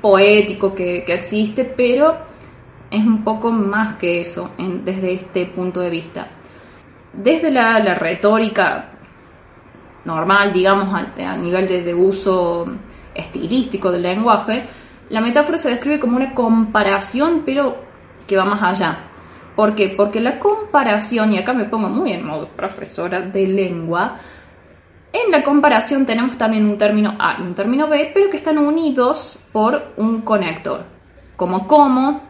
poético 0.00 0.74
que, 0.74 1.04
existe, 1.06 1.64
pero 1.64 2.16
es 2.90 3.04
un 3.04 3.24
poco 3.24 3.50
más 3.50 3.94
que 3.94 4.20
eso 4.20 4.50
desde 4.84 5.12
este 5.12 5.46
punto 5.46 5.80
de 5.80 5.90
vista. 5.90 6.28
Desde 7.12 7.50
la, 7.50 7.94
retórica 7.94 8.90
normal, 10.04 10.52
digamos, 10.52 10.88
a, 10.92 11.36
nivel 11.36 11.68
de, 11.68 11.82
de, 11.82 11.94
uso 11.94 12.66
estilístico 13.14 13.90
del 13.90 14.02
lenguaje, 14.02 14.66
la 15.10 15.20
metáfora 15.20 15.58
se 15.58 15.70
describe 15.70 16.00
como 16.00 16.16
una 16.16 16.32
comparación, 16.34 17.42
pero 17.44 17.76
que 18.26 18.36
va 18.36 18.44
más 18.44 18.62
allá. 18.62 19.11
¿Por 19.54 19.74
qué? 19.74 19.90
Porque 19.96 20.20
la 20.20 20.38
comparación, 20.38 21.32
y 21.32 21.38
acá 21.38 21.52
me 21.52 21.64
pongo 21.64 21.88
muy 21.88 22.12
en 22.12 22.26
modo 22.26 22.48
profesora 22.48 23.20
de 23.20 23.46
lengua, 23.46 24.18
en 25.12 25.30
la 25.30 25.42
comparación 25.42 26.06
tenemos 26.06 26.38
también 26.38 26.66
un 26.66 26.78
término 26.78 27.14
A 27.18 27.36
y 27.38 27.42
un 27.42 27.54
término 27.54 27.86
B, 27.86 28.12
pero 28.14 28.30
que 28.30 28.38
están 28.38 28.56
unidos 28.56 29.38
por 29.52 29.92
un 29.98 30.22
conector. 30.22 30.84
Como 31.36 31.66
como, 31.66 32.22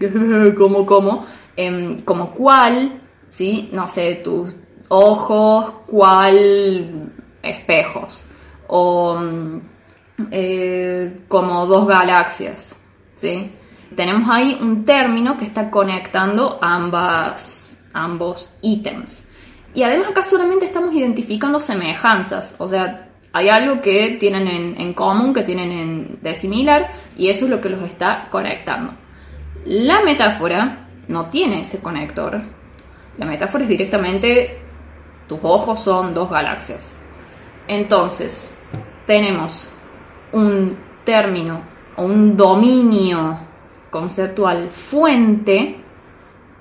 como 0.56 0.86
como, 0.86 1.26
em, 1.54 2.00
como 2.00 2.30
cuál, 2.32 3.02
¿sí? 3.28 3.68
No 3.72 3.86
sé, 3.86 4.22
tus 4.24 4.56
ojos, 4.88 5.72
cuál 5.86 7.10
espejos. 7.42 8.26
O 8.68 9.16
mm, 9.16 9.60
eh, 10.30 11.24
como 11.28 11.66
dos 11.66 11.86
galaxias, 11.86 12.78
¿sí? 13.16 13.52
Tenemos 13.96 14.28
ahí 14.30 14.58
un 14.60 14.84
término 14.84 15.36
que 15.36 15.44
está 15.44 15.70
conectando 15.70 16.58
ambas, 16.62 17.76
ambos 17.92 18.50
ítems. 18.62 19.28
Y 19.74 19.82
además 19.82 20.10
acá 20.10 20.22
solamente 20.22 20.66
estamos 20.66 20.94
identificando 20.94 21.58
semejanzas, 21.58 22.54
o 22.58 22.68
sea, 22.68 23.02
Hay 23.32 23.50
algo 23.50 23.82
que 23.82 24.16
tienen 24.18 24.48
en, 24.48 24.80
en 24.80 24.94
común, 24.94 25.34
que 25.34 25.42
tienen 25.42 25.70
en, 25.70 26.18
de 26.22 26.34
similar, 26.34 26.90
y 27.16 27.28
eso 27.28 27.44
es 27.44 27.50
lo 27.50 27.60
que 27.60 27.68
los 27.68 27.82
está 27.82 28.28
conectando. 28.30 28.94
La 29.66 30.00
metáfora 30.02 30.88
no 31.08 31.26
tiene 31.28 31.60
ese 31.60 31.78
conector. 31.80 32.40
La 33.18 33.26
metáfora 33.26 33.64
es 33.64 33.68
directamente 33.68 34.58
tus 35.28 35.38
ojos 35.42 35.80
son 35.82 36.14
dos 36.14 36.30
galaxias. 36.30 36.94
Entonces, 37.68 38.56
tenemos 39.06 39.70
un 40.32 40.78
término 41.04 41.60
o 41.96 42.04
un 42.04 42.36
dominio 42.36 43.38
conceptual 43.96 44.68
fuente 44.68 45.76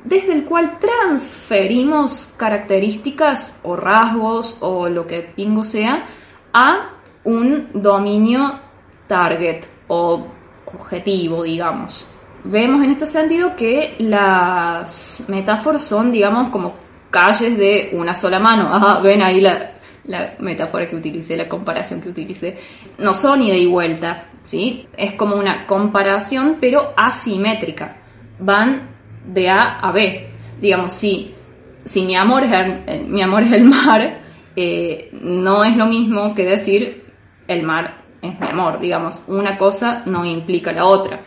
desde 0.05 0.33
el 0.33 0.45
cual 0.45 0.79
transferimos 0.79 2.33
características 2.37 3.59
o 3.63 3.75
rasgos 3.75 4.57
o 4.61 4.87
lo 4.87 5.05
que 5.05 5.21
pingo 5.35 5.63
sea 5.65 6.07
a 6.53 6.91
un 7.25 7.69
dominio 7.73 8.59
target 9.07 9.65
o 9.87 10.27
objetivo, 10.65 11.43
digamos. 11.43 12.07
Vemos 12.45 12.83
en 12.83 12.91
este 12.91 13.05
sentido 13.05 13.55
que 13.55 13.95
las 13.99 15.25
metáforas 15.27 15.83
son, 15.83 16.11
digamos, 16.11 16.49
como 16.49 16.73
calles 17.09 17.57
de 17.57 17.89
una 17.93 18.15
sola 18.15 18.39
mano. 18.39 18.69
Ajá, 18.73 18.99
ven 18.99 19.21
ahí 19.21 19.41
la, 19.41 19.71
la 20.05 20.35
metáfora 20.39 20.87
que 20.87 20.95
utilicé, 20.95 21.35
la 21.35 21.49
comparación 21.49 21.99
que 21.99 22.09
utilicé. 22.09 22.57
No 22.99 23.13
son 23.13 23.41
ida 23.41 23.55
y 23.55 23.65
vuelta, 23.65 24.27
¿sí? 24.45 24.87
Es 24.95 25.13
como 25.13 25.35
una 25.35 25.67
comparación, 25.67 26.57
pero 26.61 26.93
asimétrica. 26.95 27.97
Van 28.39 28.89
de 29.25 29.49
A 29.49 29.79
a 29.79 29.91
B. 29.91 30.29
Digamos, 30.61 30.93
si, 30.93 31.35
si 31.83 32.05
mi, 32.05 32.15
amor 32.15 32.43
es 32.43 32.51
el, 32.53 32.83
eh, 32.87 33.03
mi 33.05 33.21
amor 33.21 33.43
es 33.43 33.51
el 33.51 33.65
mar, 33.65 34.21
eh, 34.55 35.09
no 35.11 35.65
es 35.65 35.75
lo 35.75 35.87
mismo 35.87 36.33
que 36.33 36.45
decir 36.45 37.03
el 37.47 37.63
mar 37.63 37.97
es 38.21 38.39
mi 38.39 38.47
amor. 38.47 38.79
Digamos, 38.79 39.23
una 39.27 39.57
cosa 39.57 40.03
no 40.05 40.23
implica 40.23 40.71
la 40.71 40.85
otra. 40.85 41.19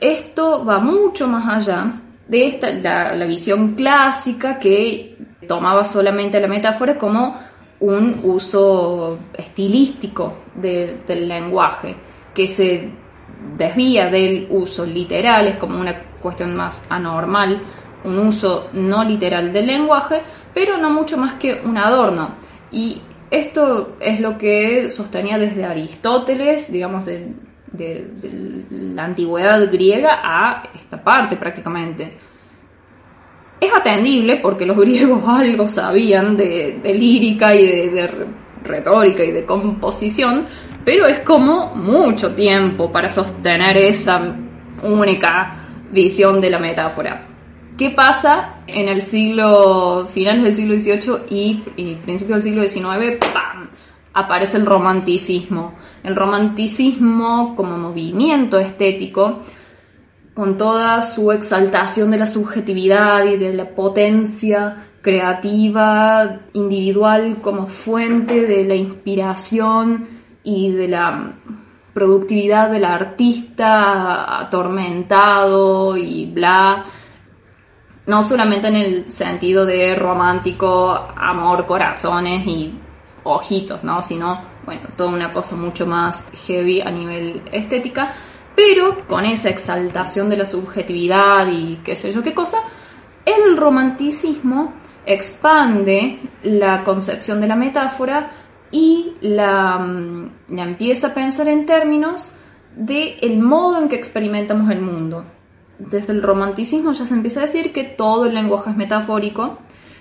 Esto 0.00 0.64
va 0.64 0.78
mucho 0.78 1.28
más 1.28 1.48
allá 1.48 2.00
de 2.26 2.46
esta, 2.46 2.70
la, 3.14 3.24
visión 3.26 3.74
clásica 3.74 4.58
que 4.58 5.16
tomaba 5.46 5.84
solamente 5.84 6.40
la 6.40 6.48
metáfora 6.48 6.96
como 6.96 7.38
un 7.80 8.20
uso 8.22 9.18
estilístico 9.34 10.38
del 10.54 11.28
lenguaje, 11.28 11.96
que 12.34 12.46
se 12.46 12.90
desvía 13.56 14.08
del 14.08 14.46
uso 14.50 14.86
literal, 14.86 15.48
es 15.48 15.56
como 15.56 15.80
una 15.80 15.98
cuestión 16.20 16.54
más 16.56 16.82
anormal, 16.88 17.62
un 18.04 18.18
uso 18.18 18.68
no 18.72 19.04
literal 19.04 19.52
del 19.52 19.66
lenguaje, 19.66 20.22
pero 20.54 20.76
no 20.78 20.90
mucho 20.90 21.16
más 21.16 21.34
que 21.34 21.60
un 21.64 21.76
adorno. 21.78 22.36
Y 22.70 23.00
esto 23.30 23.96
es 24.00 24.20
lo 24.20 24.36
que 24.36 24.88
sostenía 24.88 25.38
desde 25.38 25.64
Aristóteles, 25.64 26.70
digamos, 26.70 27.06
de, 27.06 27.34
la 28.68 29.04
antigüedad 29.04 29.70
griega 29.72 30.20
a 30.22 30.64
esta 30.74 31.02
parte 31.02 31.36
prácticamente. 31.36 32.18
Es 33.58 33.72
atendible 33.72 34.40
porque 34.42 34.66
los 34.66 34.76
griegos 34.80 35.22
algo 35.26 35.66
sabían 35.68 36.36
de, 36.36 36.80
lírica 36.84 37.54
y 37.54 37.88
de 37.88 38.26
retórica 38.64 39.24
y 39.24 39.32
de 39.32 39.44
composición, 39.44 40.46
pero 40.84 41.06
es 41.06 41.20
como 41.20 41.74
mucho 41.74 42.34
tiempo 42.34 42.90
para 42.90 43.10
sostener 43.10 43.76
esa 43.76 44.36
única 44.82 45.56
visión 45.90 46.40
de 46.40 46.50
la 46.50 46.58
metáfora. 46.58 47.28
¿Qué 47.76 47.90
pasa 47.90 48.56
en 48.66 48.88
el 48.88 49.00
siglo, 49.00 50.06
finales 50.06 50.44
del 50.44 50.56
siglo 50.56 50.74
XVIII 50.74 51.24
y, 51.30 51.62
y 51.76 51.94
principios 51.96 52.44
del 52.44 52.68
siglo 52.68 52.68
XIX? 52.68 53.18
¡Pam! 53.32 53.70
Aparece 54.14 54.58
el 54.58 54.66
romanticismo. 54.66 55.74
El 56.02 56.14
romanticismo 56.14 57.54
como 57.56 57.78
movimiento 57.78 58.58
estético, 58.58 59.40
con 60.34 60.56
toda 60.56 61.00
su 61.02 61.32
exaltación 61.32 62.10
de 62.10 62.18
la 62.18 62.26
subjetividad 62.26 63.24
y 63.24 63.36
de 63.36 63.52
la 63.54 63.70
potencia 63.70 64.88
creativa, 65.02 66.40
individual, 66.52 67.40
como 67.42 67.66
fuente 67.66 68.40
de 68.42 68.64
la 68.64 68.76
inspiración 68.76 70.08
y 70.44 70.70
de 70.70 70.88
la 70.88 71.34
productividad 71.92 72.70
del 72.70 72.84
artista 72.84 74.40
atormentado 74.40 75.96
y 75.96 76.26
bla. 76.26 76.86
No 78.06 78.22
solamente 78.22 78.68
en 78.68 78.76
el 78.76 79.12
sentido 79.12 79.66
de 79.66 79.94
romántico, 79.94 80.92
amor, 81.16 81.66
corazones 81.66 82.46
y 82.46 82.72
ojitos, 83.24 83.84
¿no? 83.84 84.02
Sino, 84.02 84.40
bueno, 84.64 84.88
toda 84.96 85.10
una 85.10 85.32
cosa 85.32 85.56
mucho 85.56 85.86
más 85.86 86.26
heavy 86.46 86.80
a 86.80 86.90
nivel 86.90 87.42
estética, 87.52 88.14
pero 88.56 89.06
con 89.06 89.24
esa 89.24 89.50
exaltación 89.50 90.28
de 90.28 90.36
la 90.36 90.44
subjetividad 90.44 91.46
y 91.48 91.80
qué 91.84 91.94
sé 91.96 92.12
yo 92.12 92.22
qué 92.22 92.34
cosa, 92.34 92.58
el 93.24 93.56
romanticismo 93.56 94.81
expande 95.06 96.20
la 96.42 96.84
concepción 96.84 97.40
de 97.40 97.48
la 97.48 97.56
metáfora 97.56 98.32
y 98.70 99.14
la, 99.20 99.78
mm, 99.78 100.58
empieza 100.58 101.08
a 101.08 101.14
pensar 101.14 101.48
en 101.48 101.66
términos 101.66 102.32
de 102.76 103.16
el 103.20 103.38
modo 103.38 103.80
en 103.80 103.88
que 103.88 103.96
experimentamos 103.96 104.70
el 104.70 104.80
mundo. 104.80 105.24
Desde 105.78 106.12
el 106.12 106.22
romanticismo 106.22 106.92
ya 106.92 107.06
se 107.06 107.14
empieza 107.14 107.40
a 107.40 107.46
decir 107.46 107.72
que 107.72 107.84
todo 107.84 108.26
el 108.26 108.34
lenguaje 108.34 108.70
es 108.70 108.76
metafórico, 108.76 109.58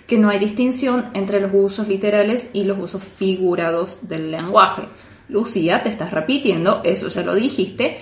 que 0.07 0.17
no 0.17 0.29
hay 0.29 0.39
distinción 0.39 1.09
entre 1.13 1.41
los 1.41 1.51
usos 1.53 1.87
literales 1.87 2.49
y 2.53 2.63
los 2.63 2.79
usos 2.79 3.03
figurados 3.03 4.07
del 4.07 4.31
lenguaje. 4.31 4.83
Lucía, 5.27 5.81
te 5.83 5.89
estás 5.89 6.11
repitiendo, 6.11 6.81
eso 6.83 7.07
ya 7.07 7.23
lo 7.23 7.35
dijiste. 7.35 7.99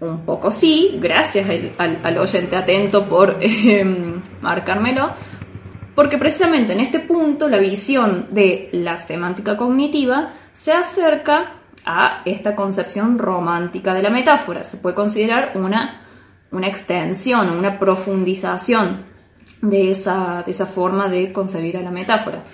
Un 0.00 0.24
poco 0.24 0.50
sí, 0.50 0.98
gracias 1.00 1.48
al, 1.78 2.18
oyente 2.18 2.56
atento 2.56 3.08
por 3.08 3.38
em, 3.40 4.20
marcármelo, 4.40 5.12
porque 5.94 6.18
precisamente 6.18 6.72
en 6.72 6.80
este 6.80 7.00
punto 7.00 7.48
la 7.48 7.58
visión 7.58 8.28
de 8.30 8.70
la 8.72 8.98
semántica 8.98 9.56
cognitiva 9.56 10.32
se 10.52 10.72
acerca 10.72 11.54
a 11.84 12.22
esta 12.24 12.54
concepción 12.54 13.18
romántica 13.18 13.92
de 13.92 14.02
la 14.02 14.10
metáfora. 14.10 14.64
Se 14.64 14.76
puede 14.76 14.94
considerar 14.94 15.52
una, 15.56 16.02
una 16.50 16.68
extensión, 16.68 17.50
una 17.50 17.78
profundización 17.78 19.04
de 19.60 19.90
esa, 19.90 20.42
de 20.44 20.50
esa 20.50 20.66
forma 20.66 21.08
de 21.08 21.32
concebir 21.32 21.76
a 21.76 21.82
la 21.82 21.90
metáfora. 21.90 22.44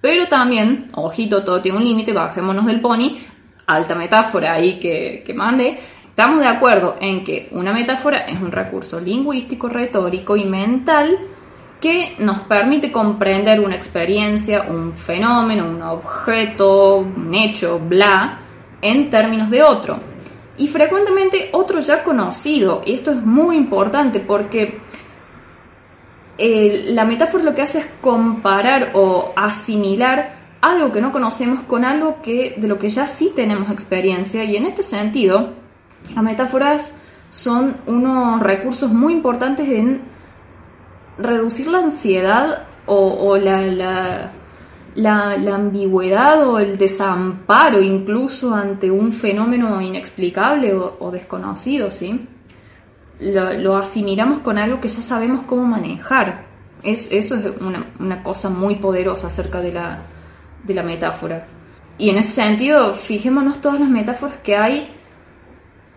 Pero 0.00 0.26
también, 0.26 0.90
ojito, 0.94 1.44
todo 1.44 1.62
tiene 1.62 1.78
un 1.78 1.84
límite, 1.84 2.12
bajémonos 2.12 2.66
del 2.66 2.80
pony, 2.80 3.18
alta 3.66 3.94
metáfora 3.94 4.54
ahí 4.54 4.80
que, 4.80 5.22
que 5.24 5.32
mande. 5.32 5.78
Estamos 6.08 6.40
de 6.40 6.48
acuerdo 6.48 6.96
en 7.00 7.24
que 7.24 7.48
una 7.52 7.72
metáfora 7.72 8.18
es 8.18 8.40
un 8.40 8.50
recurso 8.50 9.00
lingüístico, 9.00 9.68
retórico 9.68 10.36
y 10.36 10.44
mental 10.44 11.18
que 11.82 12.14
nos 12.20 12.38
permite 12.42 12.92
comprender 12.92 13.58
una 13.58 13.74
experiencia, 13.74 14.62
un 14.62 14.92
fenómeno, 14.92 15.66
un 15.68 15.82
objeto, 15.82 16.98
un 16.98 17.34
hecho, 17.34 17.80
bla, 17.80 18.38
en 18.80 19.10
términos 19.10 19.50
de 19.50 19.64
otro. 19.64 19.98
Y 20.58 20.68
frecuentemente 20.68 21.50
otro 21.52 21.80
ya 21.80 22.04
conocido. 22.04 22.82
Y 22.86 22.94
esto 22.94 23.10
es 23.10 23.26
muy 23.26 23.56
importante 23.56 24.20
porque 24.20 24.78
eh, 26.38 26.84
la 26.86 27.04
metáfora 27.04 27.42
lo 27.42 27.54
que 27.54 27.62
hace 27.62 27.80
es 27.80 27.86
comparar 28.00 28.92
o 28.94 29.32
asimilar 29.34 30.36
algo 30.60 30.92
que 30.92 31.00
no 31.00 31.10
conocemos 31.10 31.64
con 31.64 31.84
algo 31.84 32.22
que, 32.22 32.54
de 32.58 32.68
lo 32.68 32.78
que 32.78 32.90
ya 32.90 33.08
sí 33.08 33.32
tenemos 33.34 33.68
experiencia. 33.72 34.44
Y 34.44 34.54
en 34.54 34.66
este 34.66 34.84
sentido, 34.84 35.54
las 36.14 36.22
metáforas 36.22 36.92
son 37.30 37.78
unos 37.88 38.40
recursos 38.40 38.92
muy 38.92 39.14
importantes 39.14 39.68
en 39.68 40.12
reducir 41.22 41.68
la 41.68 41.78
ansiedad 41.78 42.66
o, 42.86 43.36
la, 43.36 44.30
ambigüedad 45.54 46.48
o 46.48 46.58
el 46.58 46.76
desamparo 46.76 47.80
incluso 47.80 48.54
ante 48.54 48.90
un 48.90 49.12
fenómeno 49.12 49.80
inexplicable 49.80 50.74
o, 50.74 51.10
desconocido, 51.10 51.90
¿sí? 51.90 52.28
Lo, 53.20 53.76
asimilamos 53.76 54.40
con 54.40 54.58
algo 54.58 54.80
que 54.80 54.88
ya 54.88 55.02
sabemos 55.02 55.44
cómo 55.44 55.64
manejar. 55.64 56.46
Es, 56.82 57.08
eso 57.12 57.36
es 57.36 57.52
una, 57.60 58.22
cosa 58.22 58.50
muy 58.50 58.76
poderosa 58.76 59.28
acerca 59.28 59.60
de 59.60 59.72
la, 59.72 60.02
de 60.64 60.74
la 60.74 60.82
metáfora. 60.82 61.46
Y 61.98 62.10
en 62.10 62.16
ese 62.16 62.32
sentido, 62.32 62.92
fijémonos 62.92 63.60
todas 63.60 63.78
las 63.78 63.88
metáforas 63.88 64.38
que 64.38 64.56
hay 64.56 64.88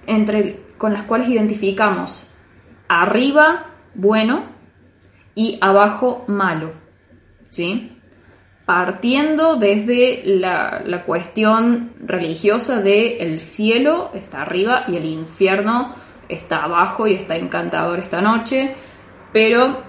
entre, 0.06 0.60
con 0.78 0.94
las 0.94 1.04
cuales 1.04 1.30
identificamos 1.30 2.30
arriba, 2.88 3.68
bueno, 3.96 4.55
y 5.36 5.58
abajo 5.62 6.24
malo, 6.28 6.72
¿sí? 7.50 7.92
Partiendo 8.66 9.58
desde 9.58 10.24
la, 10.26 11.04
cuestión 11.06 11.94
religiosa 12.00 12.82
de 12.82 13.18
el 13.18 13.40
cielo 13.40 14.10
está 14.14 14.42
arriba 14.42 14.86
y 14.88 14.96
el 14.96 15.06
infierno 15.06 15.94
está 16.30 16.64
abajo 16.64 17.06
y 17.06 17.14
está 17.14 17.36
encantador 17.36 18.00
esta 18.00 18.22
noche, 18.22 18.74
pero 19.32 19.84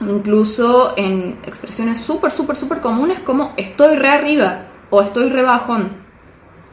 incluso 0.00 0.94
en 0.96 1.40
expresiones 1.44 1.98
súper, 1.98 2.30
súper, 2.30 2.56
súper 2.56 2.80
comunes 2.80 3.20
como 3.20 3.52
estoy 3.56 3.96
re 3.96 4.08
arriba 4.08 4.68
o 4.90 5.02
estoy 5.02 5.28
re 5.28 5.42
bajón, 5.42 6.06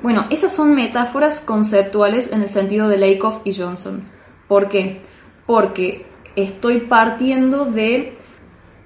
Bueno, 0.01 0.25
esas 0.29 0.55
son 0.55 0.75
metáforas 0.75 1.39
conceptuales 1.39 2.31
en 2.31 2.43
el 2.43 2.49
sentido 2.49 2.87
de 2.87 2.97
Lakoff 2.97 3.41
y 3.43 3.53
Johnson. 3.53 4.03
¿Por 4.47 4.69
qué? 4.69 5.01
Porque 5.47 6.05
estoy 6.35 6.81
partiendo 6.81 7.65
de 7.65 8.17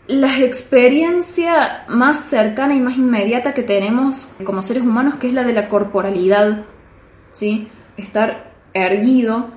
la 0.07 0.39
experiencia 0.39 1.85
más 1.87 2.21
cercana 2.21 2.75
y 2.75 2.79
más 2.79 2.97
inmediata 2.97 3.53
que 3.53 3.63
tenemos 3.63 4.27
como 4.43 4.61
seres 4.61 4.83
humanos, 4.83 5.15
que 5.15 5.27
es 5.27 5.33
la 5.33 5.43
de 5.43 5.53
la 5.53 5.69
corporalidad, 5.69 6.65
¿sí? 7.33 7.67
Estar 7.95 8.53
erguido, 8.73 9.51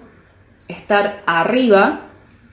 estar 0.68 1.22
arriba, 1.26 2.08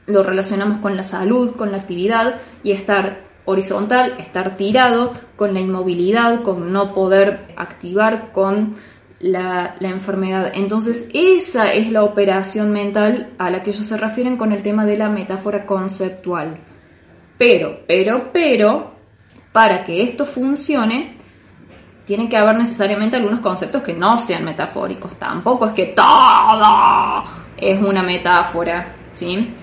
lo 0.05 0.23
relacionamos 0.23 0.79
con 0.79 0.95
la 0.95 1.03
salud, 1.03 1.55
con 1.55 1.71
la 1.71 1.77
actividad, 1.77 2.41
y 2.63 2.71
estar 2.71 3.23
horizontal, 3.45 4.15
estar 4.19 4.55
tirado, 4.55 5.13
con 5.35 5.53
la 5.53 5.59
inmovilidad, 5.59 6.41
con 6.41 6.71
no 6.71 6.93
poder 6.93 7.53
activar, 7.57 8.31
con 8.31 8.75
la, 9.19 9.75
enfermedad. 9.81 10.51
Entonces, 10.53 11.07
esa 11.13 11.73
es 11.73 11.91
la 11.91 12.03
operación 12.03 12.71
mental 12.71 13.33
a 13.37 13.49
la 13.49 13.61
que 13.61 13.71
ellos 13.71 13.85
se 13.85 13.97
refieren 13.97 14.37
con 14.37 14.51
el 14.51 14.63
tema 14.63 14.85
de 14.85 14.97
la 14.97 15.09
metáfora 15.09 15.65
conceptual. 15.65 16.57
Pero, 17.37 17.81
pero, 17.87 18.31
pero, 18.31 18.93
para 19.51 19.83
que 19.83 20.01
esto 20.01 20.25
funcione, 20.25 21.17
tiene 22.05 22.27
que 22.27 22.37
haber 22.37 22.57
necesariamente 22.57 23.17
algunos 23.17 23.39
conceptos 23.39 23.83
que 23.83 23.93
no 23.93 24.17
sean 24.17 24.43
metafóricos. 24.43 25.15
Tampoco 25.15 25.67
es 25.67 25.73
que 25.73 25.85
todo 25.87 27.23
es 27.55 27.81
una 27.81 28.01
metáfora, 28.01 28.95
¿sí? 29.13 29.53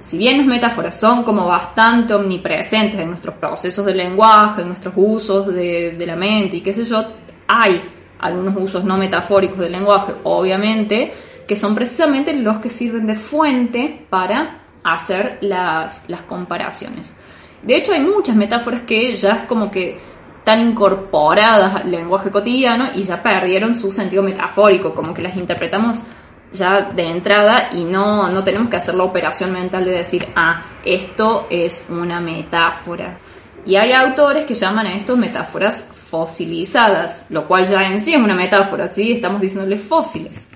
Si 0.00 0.16
bien 0.16 0.38
las 0.38 0.46
metáforas 0.46 0.98
son 0.98 1.22
como 1.22 1.46
bastante 1.46 2.14
omnipresentes 2.14 2.98
en 2.98 3.10
nuestros 3.10 3.34
procesos 3.36 3.84
de 3.84 3.94
lenguaje, 3.94 4.62
en 4.62 4.68
nuestros 4.68 4.94
usos 4.96 5.48
de, 5.48 5.94
de 5.98 6.06
la 6.06 6.16
mente 6.16 6.56
y 6.56 6.60
qué 6.62 6.72
sé 6.72 6.84
yo, 6.84 7.04
hay 7.46 7.82
algunos 8.20 8.54
usos 8.56 8.84
no 8.84 8.96
metafóricos 8.96 9.58
del 9.58 9.72
lenguaje, 9.72 10.14
obviamente, 10.24 11.12
que 11.46 11.56
son 11.56 11.74
precisamente 11.74 12.32
los 12.32 12.58
que 12.58 12.70
sirven 12.70 13.06
de 13.06 13.14
fuente 13.14 14.06
para 14.08 14.62
hacer 14.84 15.38
las, 15.40 16.08
las 16.08 16.22
comparaciones. 16.22 17.14
De 17.62 17.76
hecho, 17.76 17.92
hay 17.92 18.00
muchas 18.00 18.36
metáforas 18.36 18.82
que 18.82 19.16
ya 19.16 19.32
es 19.32 19.44
como 19.44 19.70
que 19.70 19.98
están 20.38 20.60
incorporadas 20.60 21.76
al 21.76 21.90
lenguaje 21.90 22.30
cotidiano 22.30 22.90
y 22.94 23.02
ya 23.02 23.22
perdieron 23.22 23.74
su 23.74 23.92
sentido 23.92 24.22
metafórico, 24.22 24.94
como 24.94 25.12
que 25.12 25.22
las 25.22 25.36
interpretamos 25.36 26.04
ya 26.52 26.82
de 26.82 27.08
entrada 27.08 27.68
y 27.72 27.84
no, 27.84 28.28
no 28.28 28.42
tenemos 28.42 28.68
que 28.68 28.76
hacer 28.76 28.94
la 28.94 29.04
operación 29.04 29.52
mental 29.52 29.84
de 29.84 29.92
decir, 29.92 30.26
ah, 30.34 30.64
esto 30.84 31.46
es 31.50 31.86
una 31.90 32.20
metáfora. 32.20 33.18
Y 33.64 33.76
hay 33.76 33.92
autores 33.92 34.46
que 34.46 34.54
llaman 34.54 34.86
a 34.86 34.94
esto 34.94 35.16
metáforas 35.16 35.86
fosilizadas, 36.10 37.24
lo 37.30 37.46
cual 37.46 37.66
ya 37.66 37.82
en 37.82 38.00
sí 38.00 38.12
es 38.12 38.20
una 38.20 38.34
metáfora, 38.34 38.92
¿sí? 38.92 39.12
Estamos 39.12 39.40
diciéndole 39.40 39.78
fósiles. 39.78 40.48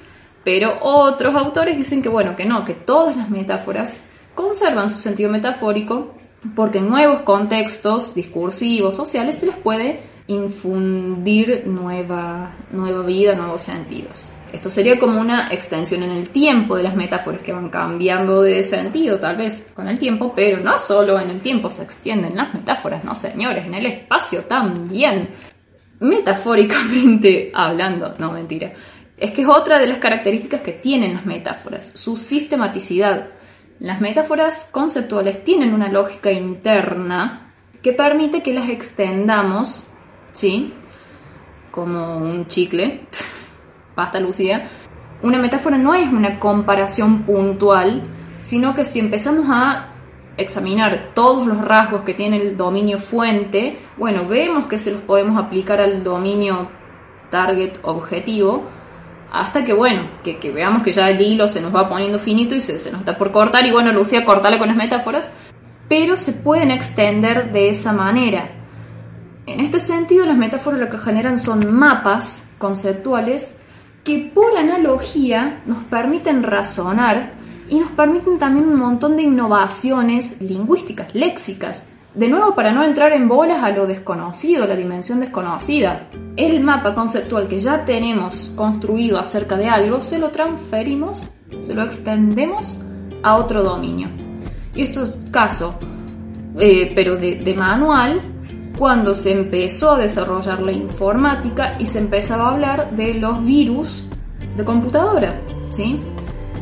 Pero 0.45 0.79
otros 0.83 1.35
autores 1.35 1.77
dicen 1.77 2.03
que 2.03 2.09
bueno, 2.09 2.37
que 2.37 2.45
no, 2.45 2.65
que 2.65 2.75
todas 2.75 3.17
las 3.17 3.31
metáforas 3.31 3.97
conservan 4.35 4.91
su 4.91 4.99
sentido 4.99 5.31
metafórico 5.31 6.15
porque 6.55 6.79
en 6.79 6.91
nuevos 6.91 7.21
contextos 7.21 8.15
discursivos, 8.15 8.97
sociales, 8.97 9.39
se 9.39 9.47
les 9.47 9.57
puede 9.57 10.03
infundir 10.27 11.63
nueva, 11.67 12.53
nueva 12.71 13.03
vida, 13.03 13.35
nuevos 13.35 13.63
sentidos. 13.63 14.29
Esto 14.55 14.71
sería 14.71 15.01
como 15.01 15.21
una 15.21 15.49
extensión 15.49 16.05
en 16.05 16.13
el 16.13 16.29
tiempo 16.31 16.77
de 16.77 16.85
las 16.85 16.95
metáforas 16.95 17.41
que 17.41 17.53
van 17.53 17.71
cambiando 17.71 18.41
de 18.41 18.63
sentido 18.63 19.19
tal 19.19 19.37
vez 19.37 19.69
con 19.75 19.89
el 19.89 19.99
tiempo, 19.99 20.33
pero 20.33 20.59
no 20.61 20.79
solo 20.79 21.19
en 21.19 21.31
el 21.31 21.41
tiempo 21.41 21.71
se 21.71 21.83
extienden 21.83 22.37
las 22.37 22.55
metáforas, 22.55 23.03
no 23.03 23.17
señores, 23.17 23.67
en 23.67 23.75
el 23.75 23.87
espacio 23.87 24.43
también. 24.45 25.29
Metafóricamente 25.99 27.51
hablando, 27.55 28.15
no 28.21 28.31
mentira. 28.31 28.73
Es 29.17 29.33
que 29.33 29.43
es 29.43 29.49
otra 29.49 29.81
de 29.81 29.89
las 29.89 29.99
características 29.99 30.61
que 30.61 30.73
tienen 30.73 31.15
las 31.15 31.27
metáforas, 31.27 31.91
su 31.93 32.17
sistematicidad. 32.17 33.31
Las 33.81 34.01
metáforas 34.01 34.69
conceptuales 34.71 35.43
tienen 35.43 35.75
una 35.75 35.89
lógica 35.89 36.31
interna 36.31 37.53
que 37.83 37.93
permite 37.93 38.41
que 38.41 38.55
las 38.55 38.69
extendamos, 38.69 39.85
¿sí? 40.33 40.73
Como 41.73 42.19
un 42.19 42.47
chicle, 42.47 43.01
basta 43.97 44.21
Lucía, 44.21 44.71
una 45.23 45.39
metáfora 45.39 45.79
no 45.79 45.95
es 45.95 46.13
una 46.13 46.39
comparación 46.39 47.23
puntual, 47.23 48.03
sino 48.43 48.75
que 48.75 48.85
si 48.85 48.99
empezamos 49.01 49.47
a 49.49 49.89
examinar 50.37 51.13
todos 51.15 51.47
los 51.47 51.59
rasgos 51.65 52.03
que 52.03 52.15
tiene 52.15 52.37
el 52.37 52.57
dominio 52.57 52.99
fuente, 52.99 53.79
bueno, 53.97 54.27
vemos 54.29 54.67
que 54.67 54.79
se 54.79 54.91
los 54.91 55.03
podemos 55.03 55.43
aplicar 55.43 55.81
al 55.81 56.03
dominio 56.03 56.69
target 57.31 57.79
objetivo, 57.83 58.65
hasta 59.33 59.65
que, 59.65 59.73
bueno, 59.73 60.11
que, 60.23 60.39
veamos 60.53 60.83
que 60.83 60.93
ya 60.93 61.09
el 61.09 61.21
hilo 61.21 61.49
se 61.49 61.61
nos 61.61 61.75
va 61.75 61.89
poniendo 61.89 62.19
finito 62.19 62.55
y 62.55 62.61
se, 62.61 62.75
nos 62.91 63.01
está 63.01 63.17
por 63.17 63.33
cortar, 63.33 63.67
y 63.67 63.73
bueno, 63.73 63.93
Lucía, 63.93 64.25
cortale 64.25 64.59
con 64.59 64.69
las 64.69 64.77
metáforas, 64.77 65.31
pero 65.89 66.17
se 66.17 66.33
pueden 66.33 66.71
extender 66.71 67.53
de 67.53 67.69
esa 67.69 67.93
manera. 67.93 68.51
En 69.47 69.61
este 69.61 69.79
sentido, 69.79 70.25
las 70.25 70.37
metáforas 70.37 70.81
lo 70.81 70.89
que 70.89 70.99
generan 70.99 71.39
son 71.39 71.73
mapas 71.73 72.43
conceptuales 72.59 73.57
que 74.05 74.31
por 74.33 74.57
analogía 74.57 75.63
nos 75.65 75.83
permiten 75.85 76.43
razonar 76.43 77.33
y 77.69 77.81
nos 77.81 77.91
permiten 77.93 78.39
también 78.39 78.69
un 78.69 78.79
montón 78.79 79.17
de 79.17 79.23
innovaciones 79.23 80.41
lingüísticas, 80.41 81.15
léxicas. 81.15 81.85
De 82.15 82.29
nuevo, 82.29 82.55
para 82.55 82.71
no 82.73 82.85
entrar 82.85 83.13
en 83.13 83.27
bolas 83.27 83.63
a 83.63 83.71
lo 83.71 83.87
desconocido, 83.87 84.67
la 84.67 84.77
dimensión 84.77 85.21
desconocida. 85.21 86.09
El 86.37 86.61
mapa 86.61 86.95
conceptual 86.95 87.49
que 87.49 87.59
ya 87.59 87.85
tenemos 87.85 88.53
construido 88.55 89.19
acerca 89.19 89.57
de 89.57 89.69
algo, 89.69 90.01
se 90.01 90.19
lo 90.19 90.29
transferimos, 90.29 91.29
se 91.63 91.75
lo 91.75 91.83
extendemos 91.83 92.79
a 93.23 93.37
otro 93.37 93.63
dominio. 93.63 94.11
Y 94.75 94.83
esto 94.83 95.03
es 95.03 95.19
caso, 95.33 95.77
eh, 96.61 96.93
pero 96.95 97.17
de 97.17 97.55
manual, 97.57 98.21
cuando 98.79 99.15
se 99.15 99.33
empezó 99.33 99.93
a 99.93 99.99
desarrollar 99.99 100.61
la 100.61 100.73
informática 100.73 101.77
y 101.79 101.87
se 101.87 101.99
empezaba 101.99 102.49
a 102.49 102.53
hablar 102.55 102.97
de 102.97 103.15
los 103.15 103.45
virus 103.45 104.07
de 104.57 104.65
computadora, 104.65 105.41
¿sí? 105.71 105.99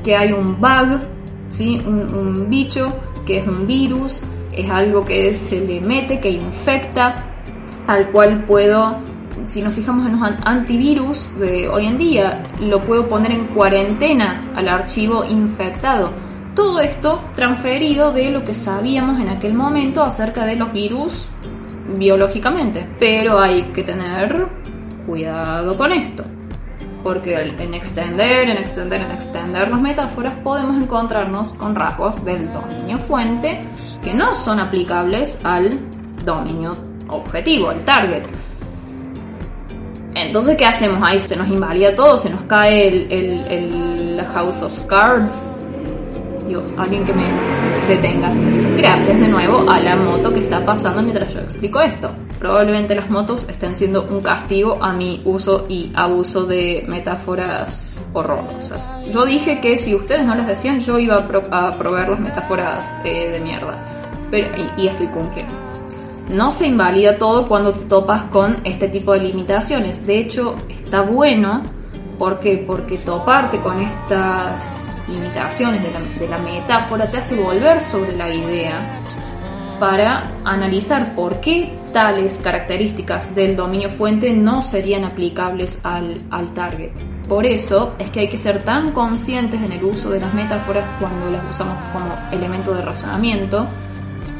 Que 0.04 0.16
hay 0.16 0.32
un 0.32 0.60
bug, 0.60 1.00
¿sí? 1.48 1.80
Un, 1.86 2.48
bicho 2.48 2.92
que 3.26 3.38
es 3.38 3.46
un 3.46 3.66
virus, 3.66 4.22
es 4.52 4.68
algo 4.68 5.02
que 5.02 5.34
se 5.34 5.60
le 5.64 5.80
mete, 5.80 6.20
que 6.20 6.30
infecta, 6.30 7.26
al 7.86 8.08
cual 8.10 8.44
puedo, 8.44 8.98
si 9.46 9.62
nos 9.62 9.74
fijamos 9.74 10.06
en 10.06 10.20
los 10.20 10.30
antivirus 10.44 11.38
de 11.38 11.68
hoy 11.68 11.86
en 11.86 11.98
día, 11.98 12.42
lo 12.60 12.80
puedo 12.80 13.06
poner 13.08 13.32
en 13.32 13.46
cuarentena 13.46 14.40
al 14.54 14.68
archivo 14.68 15.24
infectado. 15.24 16.12
Todo 16.54 16.80
esto 16.80 17.22
transferido 17.34 18.12
de 18.12 18.30
lo 18.30 18.44
que 18.44 18.52
sabíamos 18.52 19.18
en 19.20 19.30
aquel 19.30 19.54
momento 19.54 20.02
acerca 20.02 20.44
de 20.44 20.56
los 20.56 20.70
virus 20.72 21.26
biológicamente, 21.96 22.86
pero 22.98 23.40
hay 23.40 23.62
que 23.72 23.82
tener 23.82 24.46
cuidado 25.06 25.76
con 25.76 25.92
esto, 25.92 26.24
porque 27.02 27.34
en 27.34 27.74
extender, 27.74 28.48
en 28.48 28.58
extender, 28.58 29.02
en 29.02 29.10
extender 29.10 29.68
las 29.68 29.80
metáforas 29.80 30.34
podemos 30.44 30.80
encontrarnos 30.82 31.52
con 31.54 31.74
rasgos 31.74 32.24
del 32.24 32.52
dominio 32.52 32.98
fuente 32.98 33.64
que 34.02 34.14
no 34.14 34.36
son 34.36 34.60
aplicables 34.60 35.38
al 35.44 35.80
dominio 36.24 36.72
objetivo, 37.08 37.70
al 37.70 37.84
target. 37.84 38.24
Entonces, 40.14 40.56
¿qué 40.56 40.66
hacemos 40.66 40.98
ahí? 41.02 41.18
Se 41.18 41.36
nos 41.36 41.48
invalida 41.48 41.94
todo, 41.94 42.18
se 42.18 42.28
nos 42.28 42.42
cae 42.42 42.88
el, 42.88 43.12
el, 43.48 44.24
House 44.34 44.62
of 44.62 44.84
Cards, 44.84 45.48
Dios, 46.46 46.72
alguien 46.76 47.04
que 47.04 47.12
me 47.12 47.24
detenga. 47.88 48.32
Gracias 48.76 49.20
de 49.20 49.28
nuevo 49.28 49.68
a 49.70 49.80
la 49.80 49.96
moto 49.96 50.32
que 50.32 50.40
está 50.40 50.64
pasando 50.64 51.02
mientras 51.02 51.32
yo 51.32 51.40
explico 51.40 51.80
esto. 51.80 52.10
Probablemente 52.38 52.94
las 52.94 53.10
motos 53.10 53.48
estén 53.48 53.74
siendo 53.74 54.04
un 54.04 54.20
castigo 54.20 54.82
a 54.82 54.92
mi 54.92 55.22
uso 55.24 55.66
y 55.68 55.92
abuso 55.94 56.44
de 56.44 56.84
metáforas 56.88 58.02
horrorosas. 58.12 58.96
Yo 59.10 59.24
dije 59.24 59.60
que 59.60 59.76
si 59.76 59.94
ustedes 59.94 60.24
no 60.26 60.34
las 60.34 60.46
decían, 60.46 60.80
yo 60.80 60.98
iba 60.98 61.16
a, 61.16 61.78
probar 61.78 62.08
las 62.08 62.20
metáforas 62.20 62.92
eh, 63.04 63.30
de 63.30 63.40
mierda. 63.40 63.78
Pero, 64.30 64.48
y, 64.56 64.82
y 64.82 64.88
estoy 64.88 65.06
cumpliendo. 65.08 65.52
No 66.30 66.50
se 66.50 66.66
invalida 66.66 67.18
todo 67.18 67.46
cuando 67.46 67.72
te 67.72 67.84
topas 67.84 68.22
con 68.24 68.60
este 68.64 68.88
tipo 68.88 69.12
de 69.12 69.20
limitaciones. 69.20 70.06
De 70.06 70.18
hecho, 70.18 70.56
está 70.68 71.02
bueno. 71.02 71.62
¿Por 72.18 72.40
qué? 72.40 72.64
Porque 72.66 72.98
toparte 72.98 73.58
con 73.60 73.80
estas 73.80 74.94
limitaciones 75.08 75.82
de 76.18 76.28
la, 76.28 76.38
metáfora 76.38 77.10
te 77.10 77.18
hace 77.18 77.34
volver 77.34 77.80
sobre 77.80 78.16
la 78.16 78.28
idea 78.32 79.00
para 79.80 80.40
analizar 80.44 81.14
por 81.14 81.40
qué 81.40 81.76
tales 81.92 82.38
características 82.38 83.34
del 83.34 83.56
dominio 83.56 83.88
fuente 83.88 84.32
no 84.32 84.62
serían 84.62 85.04
aplicables 85.04 85.80
al, 85.82 86.16
al, 86.30 86.54
target. 86.54 86.92
Por 87.28 87.46
eso 87.46 87.94
es 87.98 88.10
que 88.10 88.20
hay 88.20 88.28
que 88.28 88.38
ser 88.38 88.62
tan 88.62 88.92
conscientes 88.92 89.60
en 89.60 89.72
el 89.72 89.82
uso 89.84 90.10
de 90.10 90.20
las 90.20 90.32
metáforas 90.34 90.84
cuando 91.00 91.30
las 91.30 91.50
usamos 91.50 91.84
como 91.86 92.16
elemento 92.30 92.72
de 92.72 92.82
razonamiento, 92.82 93.66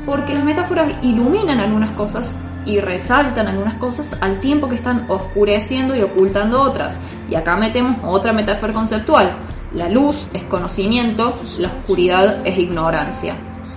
porque 0.06 0.34
las 0.34 0.44
metáforas 0.44 0.92
iluminan 1.02 1.58
algunas 1.58 1.90
cosas 1.92 2.36
y 2.64 2.78
resaltan 2.80 3.48
algunas 3.48 3.76
cosas 3.76 4.16
al 4.20 4.38
tiempo 4.40 4.66
que 4.66 4.76
están 4.76 5.10
oscureciendo 5.10 5.96
y 5.96 6.02
ocultando 6.02 6.60
otras. 6.62 6.98
Y 7.28 7.34
acá 7.34 7.56
metemos 7.56 7.96
otra 8.04 8.32
metáfora 8.32 8.72
conceptual. 8.72 9.36
La 9.72 9.88
luz 9.88 10.28
es 10.32 10.44
conocimiento, 10.44 11.34
la 11.58 11.68
oscuridad 11.68 12.46
es 12.46 12.58
ignorancia. 12.58 13.36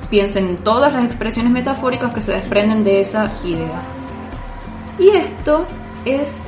Piensen 0.09 0.49
en 0.49 0.55
todas 0.57 0.93
las 0.93 1.05
expresiones 1.05 1.51
metafóricas 1.51 2.13
que 2.13 2.21
se 2.21 2.33
desprenden 2.33 2.83
de 2.83 2.99
esa 2.99 3.31
idea. 3.43 3.79
Y 4.99 5.09
esto 5.09 5.65
es 6.05 6.41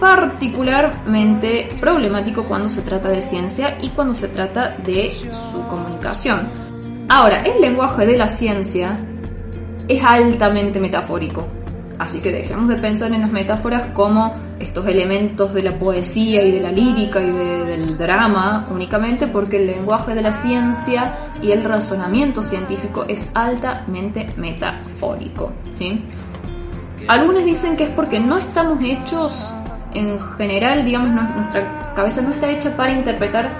particularmente 0.00 1.68
problemático 1.80 2.44
cuando 2.44 2.68
se 2.68 2.82
trata 2.82 3.08
de 3.08 3.22
ciencia 3.22 3.78
y 3.80 3.90
cuando 3.90 4.14
se 4.14 4.28
trata 4.28 4.76
de 4.84 5.12
su 5.12 5.62
comunicación. 5.68 6.48
Ahora, 7.08 7.42
el 7.42 7.60
lenguaje 7.60 8.06
de 8.06 8.16
la 8.16 8.28
ciencia 8.28 8.96
es 9.88 10.02
altamente 10.02 10.80
metafórico. 10.80 11.46
Así 11.98 12.18
que 12.20 12.32
dejemos 12.32 12.68
de 12.68 12.76
pensar 12.76 13.12
en 13.12 13.20
las 13.20 13.30
metáforas 13.30 13.86
como 13.94 14.34
estos 14.58 14.86
elementos 14.86 15.54
de 15.54 15.62
la 15.62 15.78
poesía 15.78 16.42
y 16.42 16.50
de 16.50 16.60
la 16.60 16.72
lírica 16.72 17.20
y 17.20 17.30
del 17.30 17.96
drama 17.96 18.64
únicamente 18.70 19.28
porque 19.28 19.58
el 19.58 19.66
lenguaje 19.66 20.14
de 20.14 20.22
la 20.22 20.32
ciencia 20.32 21.16
y 21.40 21.52
el 21.52 21.62
razonamiento 21.62 22.42
científico 22.42 23.04
es 23.06 23.28
altamente 23.34 24.28
metafórico. 24.36 25.52
¿sí? 25.76 26.02
Algunos 27.06 27.44
dicen 27.44 27.76
que 27.76 27.84
es 27.84 27.90
porque 27.90 28.18
no 28.18 28.38
estamos 28.38 28.82
hechos 28.82 29.54
en 29.92 30.20
general, 30.20 30.84
digamos, 30.84 31.10
nuestra 31.36 31.92
cabeza 31.94 32.20
no 32.20 32.30
está 32.30 32.50
hecha 32.50 32.76
para 32.76 32.92
interpretar 32.92 33.50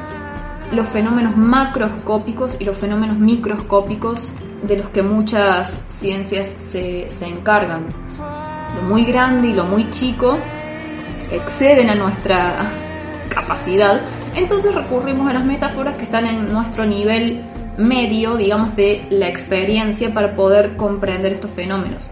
los 0.73 0.89
fenómenos 0.89 1.37
macroscópicos 1.37 2.57
y 2.59 2.65
los 2.65 2.77
fenómenos 2.77 3.19
microscópicos 3.19 4.33
de 4.67 4.77
los 4.77 4.91
que 4.91 5.03
muchas 5.03 5.87
ciencias 5.89 6.47
se, 6.47 7.09
se 7.09 7.27
encargan. 7.27 7.87
Lo 8.77 8.83
muy 8.83 9.05
grande 9.05 9.49
y 9.49 9.53
lo 9.53 9.65
muy 9.65 9.91
chico 9.91 10.39
exceden 11.31 11.91
a 11.91 11.95
nuestra 11.95 12.55
capacidad, 13.29 14.03
entonces 14.35 14.75
recurrimos 14.75 15.29
a 15.29 15.33
las 15.35 15.45
metáforas 15.45 15.97
que 15.97 16.05
están 16.05 16.27
en 16.27 16.53
nuestro 16.53 16.85
nivel 16.85 17.45
medio, 17.77 18.37
digamos, 18.37 18.77
de 18.77 19.07
la 19.11 19.29
experiencia 19.29 20.13
para 20.13 20.35
poder 20.35 20.77
comprender 20.77 21.33
estos 21.33 21.51
fenómenos. 21.51 22.11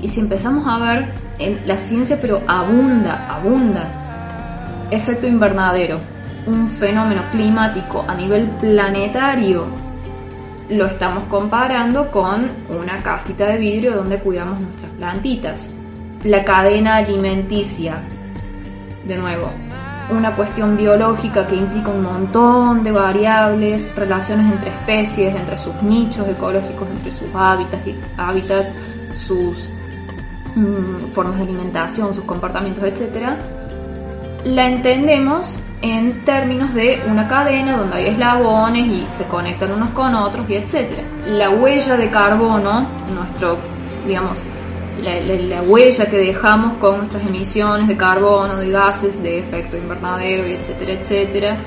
Y 0.00 0.08
si 0.08 0.20
empezamos 0.20 0.66
a 0.66 0.78
ver, 0.78 1.14
en 1.38 1.66
la 1.66 1.76
ciencia 1.76 2.18
pero 2.20 2.42
abunda, 2.46 3.28
abunda. 3.28 4.88
Efecto 4.90 5.26
invernadero, 5.26 5.98
un 6.46 6.68
fenómeno 6.68 7.22
climático 7.30 8.04
a 8.08 8.14
nivel 8.14 8.50
planetario. 8.56 9.89
Lo 10.70 10.86
estamos 10.86 11.24
comparando 11.24 12.10
con 12.10 12.44
una 12.68 12.98
casita 13.02 13.46
de 13.46 13.58
vidrio 13.58 13.96
donde 13.96 14.20
cuidamos 14.20 14.62
nuestras 14.62 14.90
plantitas. 14.92 15.74
La 16.22 16.44
cadena 16.44 16.96
alimenticia, 16.96 18.02
de 19.04 19.16
nuevo, 19.16 19.50
una 20.10 20.34
cuestión 20.36 20.76
biológica 20.76 21.46
que 21.46 21.56
implica 21.56 21.88
un 21.90 22.02
montón 22.02 22.84
de 22.84 22.92
variables, 22.92 23.94
relaciones 23.96 24.52
entre 24.52 24.70
especies, 24.70 25.34
entre 25.34 25.58
sus 25.58 25.74
nichos 25.82 26.28
ecológicos, 26.28 26.88
entre 26.88 27.10
sus 27.10 27.28
hábitats, 27.34 27.82
hábitat, 28.16 28.66
sus 29.14 29.70
Mm, 30.54 31.12
formas 31.12 31.36
de 31.36 31.44
alimentación, 31.44 32.12
sus 32.12 32.24
comportamientos, 32.24 32.82
etc., 32.82 33.38
la 34.44 34.66
entendemos 34.66 35.58
en 35.82 36.24
términos 36.24 36.74
de 36.74 37.02
una 37.08 37.26
cadena 37.26 37.76
donde 37.76 37.96
hay 37.96 38.06
eslabones 38.08 38.86
y 38.86 39.06
se 39.06 39.24
conectan 39.24 39.72
unos 39.72 39.90
con 39.90 40.14
otros 40.14 40.48
y 40.48 40.54
etc. 40.54 40.98
La 41.26 41.50
huella 41.50 41.96
de 41.96 42.10
carbono, 42.10 42.88
nuestro, 43.14 43.58
digamos, 44.06 44.42
la, 44.98 45.62
huella 45.62 46.10
que 46.10 46.18
dejamos 46.18 46.74
con 46.74 46.98
nuestras 46.98 47.26
emisiones 47.26 47.88
de 47.88 47.96
carbono, 47.96 48.56
de 48.56 48.70
gases, 48.70 49.22
de 49.22 49.38
efecto 49.38 49.76
invernadero 49.76 50.46
y 50.46 50.52
etcétera, 50.52 50.92
etcétera. 50.92 51.58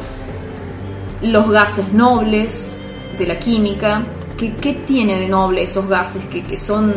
Los 1.21 1.49
gases 1.49 1.91
nobles 1.93 2.69
de 3.17 3.25
la 3.25 3.39
química, 3.39 4.03
¿qué, 4.37 4.55
qué 4.55 4.73
tiene 4.85 5.19
de 5.19 5.27
noble 5.27 5.63
esos 5.63 5.87
gases 5.87 6.23
que, 6.25 6.43
que 6.43 6.57
son 6.57 6.93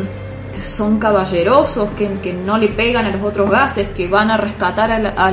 son 0.65 0.99
caballerosos, 0.99 1.91
que, 1.91 2.15
que, 2.17 2.33
no 2.33 2.57
le 2.57 2.69
pegan 2.69 3.05
a 3.05 3.11
los 3.11 3.23
otros 3.23 3.51
gases, 3.51 3.89
que 3.89 4.09
van 4.09 4.31
a 4.31 4.37
rescatar 4.37 4.91
a, 4.91 5.33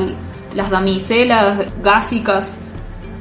las 0.54 0.70
damiselas 0.70 1.66
gásicas. 1.82 2.58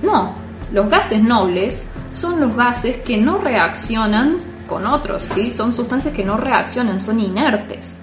No, 0.03 0.35
los 0.73 0.89
gases 0.89 1.23
nobles 1.23 1.87
son 2.11 2.41
los 2.41 2.55
gases 2.55 2.99
que 2.99 3.17
no 3.17 3.39
reaccionan 3.39 4.39
con 4.67 4.87
otros, 4.87 5.29
¿sí? 5.35 5.51
son 5.51 5.73
sustancias 5.73 6.15
que 6.15 6.25
no 6.25 6.37
reaccionan, 6.37 6.99
son 6.99 7.21
inertes. 7.21 7.97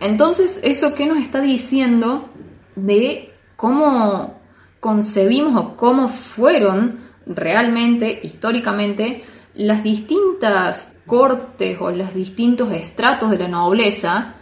Entonces, 0.00 0.60
¿eso 0.62 0.94
qué 0.94 1.06
nos 1.06 1.18
está 1.18 1.40
diciendo 1.40 2.28
de 2.76 3.32
cómo 3.56 4.40
concebimos 4.80 5.56
o 5.56 5.76
cómo 5.76 6.08
fueron 6.08 7.00
realmente, 7.26 8.20
históricamente, 8.22 9.24
las 9.54 9.82
distintas 9.82 10.92
cortes 11.06 11.78
o 11.80 11.90
los 11.90 12.12
distintos 12.12 12.70
estratos 12.72 13.30
de 13.30 13.38
la 13.38 13.48
nobleza, 13.48 14.34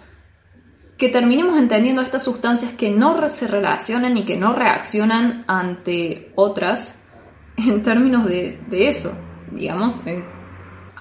que 1.03 1.09
terminemos 1.09 1.59
entendiendo 1.59 2.01
estas 2.01 2.23
sustancias 2.23 2.75
que 2.75 2.89
no 2.89 3.29
se 3.29 3.49
relacionan 3.49 4.17
y 4.17 4.25
que 4.25 4.37
no 4.37 4.53
reaccionan 4.53 5.43
ante 5.49 6.31
otras 6.37 6.97
en 7.57 7.83
términos 7.83 8.25
de, 8.25 8.61
eso, 8.71 9.13
digamos, 9.51 10.01
eh, 10.07 10.23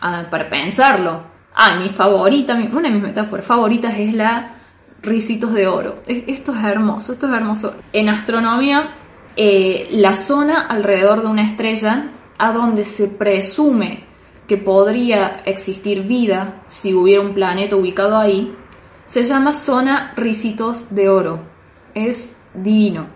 para 0.01 0.49
pensarlo. 0.49 1.21
Ah, 1.53 1.77
mi 1.79 1.87
favorita, 1.87 2.55
una 2.55 2.89
de 2.89 2.95
mis 2.95 3.03
metáforas 3.03 3.45
favoritas 3.45 3.93
es 3.95 4.11
la 4.15 4.55
risitos 5.03 5.53
de 5.53 5.67
oro. 5.67 6.01
Esto 6.07 6.51
es 6.51 6.63
hermoso, 6.63 7.13
esto 7.13 7.27
es 7.27 7.33
hermoso. 7.33 7.75
En 7.93 8.09
astronomía, 8.09 8.95
eh, 9.35 9.87
la 9.91 10.15
zona 10.15 10.61
alrededor 10.61 11.21
de 11.21 11.27
una 11.27 11.43
estrella 11.43 12.09
a 12.39 12.51
donde 12.51 12.85
se 12.85 13.07
presume 13.07 14.05
que 14.47 14.57
podría 14.57 15.43
existir 15.45 16.01
vida 16.01 16.63
si 16.69 16.91
hubiera 16.95 17.21
un 17.21 17.35
planeta 17.35 17.75
ubicado 17.75 18.17
ahí, 18.17 18.51
se 19.11 19.25
llama 19.25 19.53
zona 19.53 20.13
Ricitos 20.15 20.95
de 20.95 21.09
Oro. 21.09 21.41
Es 21.93 22.33
divino. 22.53 23.07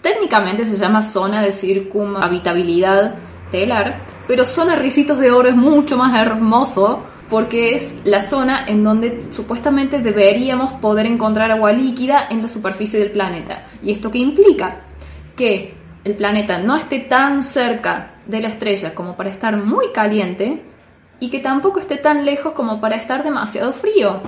Técnicamente 0.00 0.64
se 0.64 0.74
llama 0.74 1.02
zona 1.02 1.42
de 1.42 1.52
circunhabitabilidad 1.52 3.16
telar, 3.50 4.06
pero 4.26 4.46
zona 4.46 4.74
Ricitos 4.76 5.18
de 5.18 5.30
Oro 5.30 5.50
es 5.50 5.54
mucho 5.54 5.98
más 5.98 6.18
hermoso 6.18 7.02
porque 7.28 7.74
es 7.74 7.94
la 8.04 8.22
zona 8.22 8.64
en 8.66 8.82
donde 8.82 9.26
supuestamente 9.28 9.98
deberíamos 9.98 10.80
poder 10.80 11.04
encontrar 11.04 11.50
agua 11.50 11.72
líquida 11.72 12.26
en 12.30 12.40
la 12.40 12.48
superficie 12.48 12.98
del 12.98 13.10
planeta. 13.10 13.66
¿Y 13.82 13.92
esto 13.92 14.10
qué 14.10 14.20
implica? 14.20 14.86
Que 15.36 15.74
el 16.04 16.16
planeta 16.16 16.56
no 16.56 16.74
esté 16.74 17.00
tan 17.00 17.42
cerca 17.42 18.14
de 18.24 18.40
la 18.40 18.48
estrella 18.48 18.94
como 18.94 19.14
para 19.14 19.28
estar 19.28 19.62
muy 19.62 19.92
caliente, 19.92 20.62
y 21.20 21.28
que 21.28 21.40
tampoco 21.40 21.80
esté 21.80 21.98
tan 21.98 22.24
lejos 22.24 22.54
como 22.54 22.80
para 22.80 22.96
estar 22.96 23.22
demasiado 23.22 23.72
frío, 23.72 24.22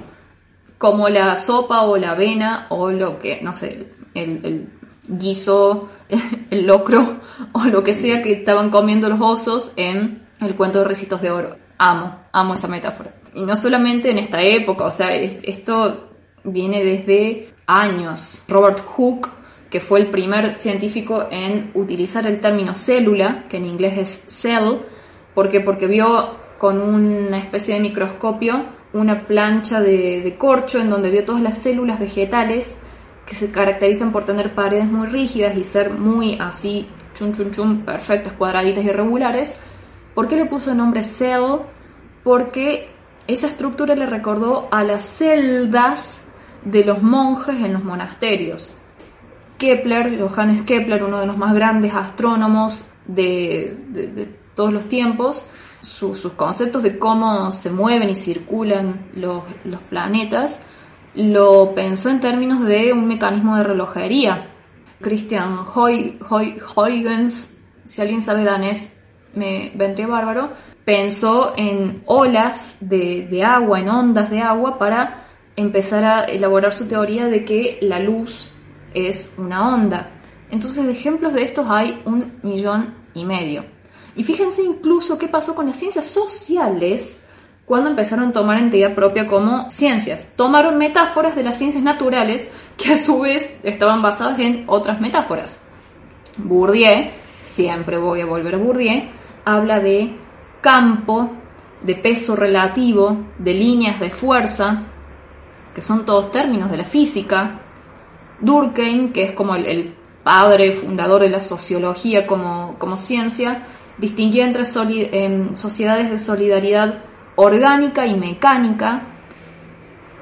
como 0.78 1.08
la 1.08 1.36
sopa 1.36 1.82
o 1.82 1.96
la 1.96 2.12
avena 2.12 2.66
o 2.70 2.90
lo 2.90 3.18
que, 3.18 3.40
no 3.42 3.56
sé, 3.56 3.86
el, 4.14 4.68
guiso, 5.08 5.88
el 6.50 6.66
locro 6.66 7.20
o 7.52 7.64
lo 7.64 7.82
que 7.82 7.94
sea 7.94 8.22
que 8.22 8.32
estaban 8.32 8.70
comiendo 8.70 9.08
los 9.08 9.20
osos 9.20 9.72
en 9.76 10.26
el 10.40 10.54
cuento 10.54 10.80
de 10.80 10.84
Recitos 10.84 11.22
de 11.22 11.30
Oro. 11.30 11.56
Amo, 11.78 12.20
amo 12.32 12.54
esa 12.54 12.68
metáfora. 12.68 13.14
Y 13.34 13.42
no 13.42 13.54
solamente 13.54 14.10
en 14.10 14.18
esta 14.18 14.42
época, 14.42 14.84
o 14.84 14.90
sea, 14.90 15.08
esto 15.08 16.10
viene 16.44 16.82
desde 16.82 17.54
años. 17.66 18.42
Robert 18.48 18.80
Hooke, 18.80 19.28
que 19.70 19.80
fue 19.80 20.00
el 20.00 20.10
primer 20.10 20.52
científico 20.52 21.26
en 21.30 21.70
utilizar 21.74 22.26
el 22.26 22.40
término 22.40 22.74
célula, 22.74 23.44
que 23.48 23.58
en 23.58 23.66
inglés 23.66 23.98
es 23.98 24.24
cell, 24.26 24.78
¿por 25.34 25.50
Porque 25.64 25.86
vio 25.86 26.38
con 26.58 26.80
una 26.80 27.38
especie 27.38 27.74
de 27.74 27.80
microscopio 27.80 28.75
una 28.96 29.22
plancha 29.22 29.80
de, 29.80 30.35
corcho 30.38 30.80
en 30.80 30.90
donde 30.90 31.11
vio 31.11 31.24
todas 31.24 31.42
las 31.42 31.59
células 31.59 32.00
vegetales 32.00 32.76
que 33.26 33.35
se 33.35 33.50
caracterizan 33.50 34.12
por 34.12 34.24
tener 34.24 34.54
paredes 34.54 34.87
muy 34.87 35.06
rígidas 35.09 35.56
y 35.56 35.64
ser 35.64 35.90
muy 35.90 36.38
así, 36.40 36.88
chum 37.14 37.35
chum 37.35 37.50
chum, 37.50 37.85
perfectas, 37.85 38.32
cuadraditas 38.35 38.85
y 38.85 38.90
regulares. 38.90 39.59
¿Por 40.14 40.28
qué 40.28 40.37
le 40.37 40.46
puso 40.46 40.70
el 40.70 40.78
nombre 40.78 41.02
cell? 41.02 41.61
Porque 42.22 42.88
esa 43.26 43.48
estructura 43.48 43.94
le 43.94 44.06
recordó 44.06 44.68
a 44.70 44.82
las 44.85 45.04
celdas 45.04 46.22
de 46.64 46.85
los 46.85 47.02
monjes 47.02 47.56
en 47.61 47.72
los 47.72 47.85
monasterios. 47.85 48.74
Kepler, 49.59 50.20
Johannes 50.20 50.62
Kepler, 50.62 51.02
uno 51.02 51.20
de 51.20 51.26
los 51.26 51.37
más 51.37 51.54
grandes 51.54 51.94
astrónomos 51.94 52.85
de 53.06 53.76
todos 54.54 54.72
los 54.72 54.87
tiempos, 54.87 55.48
sus 55.80 56.32
conceptos 56.32 56.82
de 56.82 56.98
cómo 56.98 57.50
se 57.50 57.70
mueven 57.70 58.10
y 58.10 58.14
circulan 58.14 59.10
los, 59.14 59.44
planetas, 59.88 60.60
lo 61.14 61.74
pensó 61.74 62.10
en 62.10 62.20
términos 62.20 62.64
de 62.64 62.92
un 62.92 63.06
mecanismo 63.06 63.56
de 63.56 63.62
relojería. 63.62 64.48
Christian 65.00 65.60
Huygens, 65.74 67.54
si 67.86 68.00
alguien 68.00 68.22
sabe 68.22 68.44
danés, 68.44 68.92
me 69.34 69.70
vendría 69.74 70.06
bárbaro, 70.06 70.50
pensó 70.84 71.52
en 71.56 72.02
olas 72.06 72.78
de, 72.80 73.44
agua, 73.44 73.80
en 73.80 73.88
ondas 73.88 74.30
de 74.30 74.40
agua 74.40 74.78
para 74.78 75.26
empezar 75.54 76.04
a 76.04 76.24
elaborar 76.24 76.72
su 76.72 76.86
teoría 76.86 77.26
de 77.26 77.44
que 77.44 77.78
la 77.82 77.98
luz 77.98 78.50
es 78.94 79.34
una 79.36 79.74
onda. 79.74 80.10
Entonces, 80.50 80.84
de 80.84 80.92
ejemplos 80.92 81.34
de 81.34 81.42
estos 81.42 81.66
hay 81.68 82.00
un 82.04 82.38
millón 82.42 82.94
y 83.14 83.24
medio. 83.24 83.75
Y 84.16 84.24
fíjense 84.24 84.62
incluso 84.62 85.18
qué 85.18 85.29
pasó 85.29 85.55
con 85.55 85.66
las 85.66 85.76
ciencias 85.76 86.07
sociales 86.07 87.18
cuando 87.66 87.90
empezaron 87.90 88.31
a 88.31 88.33
tomar 88.33 88.59
entidad 88.59 88.94
propia 88.94 89.26
como 89.26 89.70
ciencias. 89.70 90.33
Tomaron 90.37 90.79
metáforas 90.79 91.37
de 91.37 91.42
las 91.42 91.59
ciencias 91.59 91.85
naturales 91.85 92.48
que 92.76 92.94
a 92.94 92.96
su 92.96 93.20
vez 93.20 93.59
estaban 93.62 94.00
basadas 94.00 94.38
en 94.38 94.64
otras 94.68 95.00
metáforas. 95.00 95.61
Bourdieu, 96.38 97.11
siempre 97.44 97.98
voy 97.98 98.22
a 98.22 98.26
volver 98.26 98.55
a 98.55 98.59
Bourdieu, 98.59 99.11
habla 99.44 99.81
de 99.81 100.16
campo, 100.62 101.31
de 101.83 101.94
peso 101.96 102.35
relativo, 102.37 103.16
de 103.38 103.52
líneas 103.52 104.00
de 104.00 104.11
fuerza, 104.11 104.85
que 105.74 105.83
son 105.83 106.07
todos 106.07 106.31
términos 106.31 106.70
de 106.70 106.79
la 106.79 106.85
física. 106.85 107.61
Durkheim, 108.40 109.12
que 109.12 109.24
es 109.24 109.33
como 109.33 109.55
el, 109.55 109.94
padre 110.26 110.72
fundador 110.72 111.22
de 111.22 111.29
la 111.29 111.40
sociología 111.40 112.26
como, 112.26 112.74
como 112.81 112.96
ciencia, 112.96 113.62
distinguía 113.98 114.44
entre 114.44 114.64
sociedades 114.64 116.11
de 116.11 116.18
solidaridad 116.18 117.02
orgánica 117.37 118.06
y 118.06 118.16
mecánica. 118.16 119.02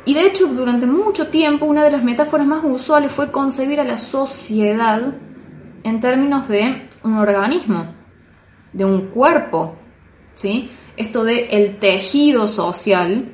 Y 0.04 0.14
de 0.14 0.26
hecho, 0.26 0.48
durante 0.48 0.86
mucho 0.86 1.28
tiempo, 1.28 1.66
una 1.66 1.82
de 1.82 1.90
las 1.90 2.04
metáforas 2.04 2.46
más 2.46 2.62
usuales 2.64 3.10
fue 3.10 3.30
concebir 3.30 3.80
a 3.80 3.84
la 3.84 3.96
sociedad 3.96 5.14
en 5.82 6.00
términos 6.00 6.48
de 6.48 6.88
un 7.02 7.14
organismo, 7.16 7.94
de 8.72 8.84
un 8.84 9.08
cuerpo, 9.08 9.76
¿sí? 10.34 10.70
Esto 10.96 11.24
de 11.24 11.46
el 11.46 11.78
tejido 11.78 12.48
social, 12.48 13.32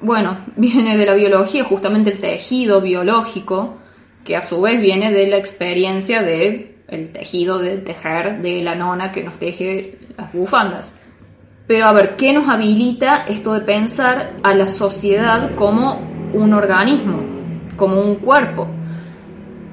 bueno, 0.00 0.44
viene 0.56 0.96
de 0.96 1.06
la 1.06 1.14
biología, 1.14 1.64
justamente 1.64 2.10
el 2.10 2.18
tejido 2.18 2.80
biológico, 2.80 3.78
que 4.24 4.36
a 4.36 4.42
su 4.42 4.60
vez 4.60 4.80
viene 4.80 5.10
de 5.10 5.26
la 5.26 5.36
experiencia 5.36 6.22
de 6.22 6.71
el 6.92 7.10
tejido 7.10 7.58
de 7.58 7.78
tejer 7.78 8.42
de 8.42 8.62
la 8.62 8.74
nona 8.74 9.12
que 9.12 9.22
nos 9.22 9.38
teje 9.38 9.98
las 10.16 10.32
bufandas. 10.32 10.98
Pero 11.66 11.86
a 11.86 11.92
ver, 11.92 12.16
¿qué 12.16 12.32
nos 12.32 12.48
habilita 12.48 13.24
esto 13.28 13.54
de 13.54 13.60
pensar 13.60 14.34
a 14.42 14.54
la 14.54 14.68
sociedad 14.68 15.54
como 15.54 16.00
un 16.34 16.52
organismo, 16.52 17.22
como 17.76 18.00
un 18.00 18.16
cuerpo? 18.16 18.68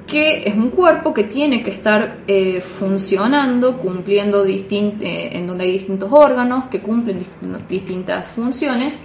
Que 0.06 0.42
es 0.44 0.54
un 0.54 0.70
cuerpo 0.70 1.12
que 1.12 1.24
tiene 1.24 1.62
que 1.62 1.70
estar 1.70 2.20
eh, 2.26 2.60
funcionando, 2.60 3.76
cumpliendo 3.76 4.44
eh, 4.44 5.30
en 5.32 5.46
donde 5.46 5.64
hay 5.64 5.72
distintos 5.72 6.10
órganos 6.12 6.66
que 6.66 6.80
cumplen 6.80 7.18
distintas 7.68 8.26
funciones, 8.28 9.02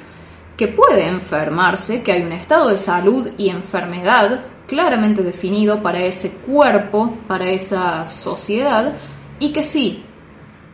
que 0.55 0.67
puede 0.67 1.07
enfermarse, 1.07 2.01
que 2.01 2.13
hay 2.13 2.21
un 2.23 2.31
estado 2.31 2.69
de 2.69 2.77
salud 2.77 3.29
y 3.37 3.49
enfermedad 3.49 4.45
claramente 4.67 5.23
definido 5.23 5.81
para 5.81 5.99
ese 5.99 6.31
cuerpo, 6.31 7.17
para 7.27 7.49
esa 7.49 8.07
sociedad, 8.07 8.95
y 9.39 9.51
que 9.51 9.63
si 9.63 10.03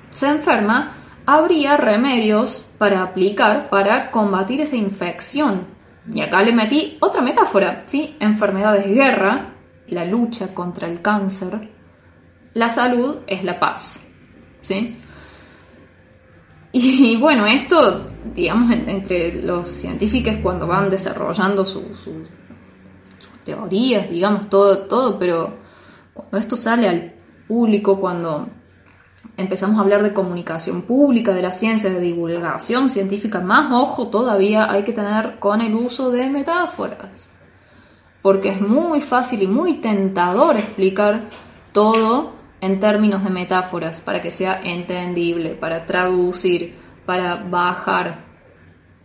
se 0.09 0.27
enferma, 0.27 0.97
habría 1.25 1.77
remedios 1.77 2.65
para 2.77 3.03
aplicar 3.03 3.69
para 3.69 4.11
combatir 4.11 4.61
esa 4.61 4.75
infección. 4.75 5.67
Y 6.11 6.21
acá 6.21 6.41
le 6.41 6.53
metí 6.53 6.97
otra 6.99 7.21
metáfora, 7.21 7.83
¿sí? 7.85 8.15
Enfermedades 8.19 8.85
de 8.85 8.95
guerra, 8.95 9.53
la 9.87 10.05
lucha 10.05 10.53
contra 10.53 10.87
el 10.87 11.01
cáncer, 11.01 11.69
la 12.53 12.69
salud 12.69 13.17
es 13.27 13.43
la 13.43 13.59
paz, 13.59 14.05
¿sí? 14.61 14.97
Y, 16.73 17.17
bueno, 17.17 17.45
esto, 17.45 18.09
digamos, 18.33 18.71
entre 18.71 19.41
los 19.43 19.69
científicos 19.69 20.37
cuando 20.41 20.65
van 20.67 20.89
desarrollando 20.89 21.65
sus 21.65 22.07
teorías, 23.43 24.09
digamos, 24.09 24.49
todo, 24.49 24.79
todo, 24.87 25.17
pero 25.17 25.57
cuando 26.13 26.37
esto 26.37 26.55
sale 26.55 26.87
al 26.87 27.13
público, 27.47 27.99
cuando 27.99 28.47
empezamos 29.37 29.77
a 29.77 29.81
hablar 29.81 30.03
de 30.03 30.13
comunicación 30.13 30.83
pública, 30.83 31.33
de 31.33 31.41
la 31.41 31.51
ciencia, 31.51 31.89
de 31.89 31.99
divulgación 31.99 32.89
científica, 32.89 33.39
más 33.39 33.71
ojo 33.71 34.07
todavía 34.07 34.71
hay 34.71 34.83
que 34.83 34.93
tener 34.93 35.39
con 35.39 35.61
el 35.61 35.73
uso 35.75 36.11
de 36.11 36.29
metáforas. 36.29 37.29
Porque 38.21 38.49
es 38.49 38.61
muy 38.61 39.01
fácil 39.01 39.41
y 39.41 39.47
muy 39.47 39.75
tentador 39.75 40.57
explicar 40.57 41.21
todo 41.71 42.33
en 42.61 42.79
términos 42.79 43.23
de 43.23 43.31
metáforas 43.31 43.99
para 44.01 44.21
que 44.21 44.29
sea 44.29 44.61
entendible, 44.63 45.55
para 45.55 45.85
traducir, 45.85 46.75
para 47.05 47.35
bajar. 47.35 48.30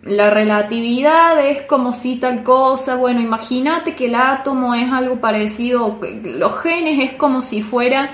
La 0.07 0.31
relatividad 0.31 1.45
es 1.45 1.63
como 1.63 1.93
si 1.93 2.17
tal 2.17 2.45
cosa, 2.45 2.95
bueno, 2.95 3.21
imagínate 3.21 3.97
que 3.97 4.07
el 4.07 4.15
átomo 4.15 4.75
es 4.75 4.91
algo 4.93 5.21
parecido, 5.21 5.99
los 6.23 6.59
genes 6.61 7.11
es 7.11 7.17
como 7.17 7.43
si 7.43 7.61
fuera 7.61 8.11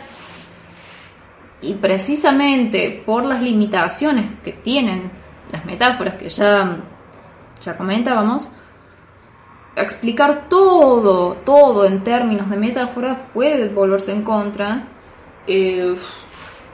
y 1.60 1.74
precisamente 1.74 3.02
por 3.04 3.24
las 3.24 3.42
limitaciones 3.42 4.32
que 4.42 4.52
tienen 4.52 5.10
las 5.50 5.64
metáforas 5.66 6.16
que 6.16 6.30
ya, 6.30 6.78
ya 7.60 7.76
comentábamos, 7.76 8.48
explicar 9.76 10.48
todo, 10.48 11.34
todo 11.44 11.84
en 11.84 12.02
términos 12.02 12.50
de 12.50 12.56
metáforas 12.56 13.18
puede 13.32 13.68
volverse 13.68 14.12
en 14.12 14.22
contra, 14.22 14.88
eh, 15.46 15.94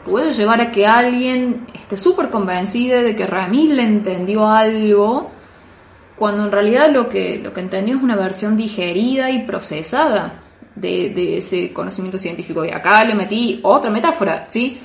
puede 0.09 0.33
llevar 0.33 0.61
a 0.61 0.71
que 0.71 0.87
alguien 0.87 1.67
esté 1.75 1.97
súper 1.97 2.31
convencido 2.31 3.03
de 3.03 3.15
que 3.15 3.27
Ramil 3.27 3.77
le 3.77 3.85
entendió 3.85 4.47
algo, 4.47 5.31
cuando 6.17 6.45
en 6.45 6.53
realidad 6.53 6.91
lo 6.93 7.09
que, 7.09 7.39
lo 7.39 7.53
que 7.53 7.61
entendió 7.61 7.97
es 7.97 8.03
una 8.03 8.17
versión 8.17 8.57
digerida 8.57 9.31
y 9.31 9.45
procesada 9.45 10.43
de, 10.75 11.39
ese 11.39 11.73
conocimiento 11.73 12.19
científico. 12.19 12.65
Y 12.65 12.71
acá 12.71 13.05
le 13.05 13.15
metí 13.15 13.61
otra 13.63 13.91
metáfora, 13.91 14.47
¿sí? 14.49 14.81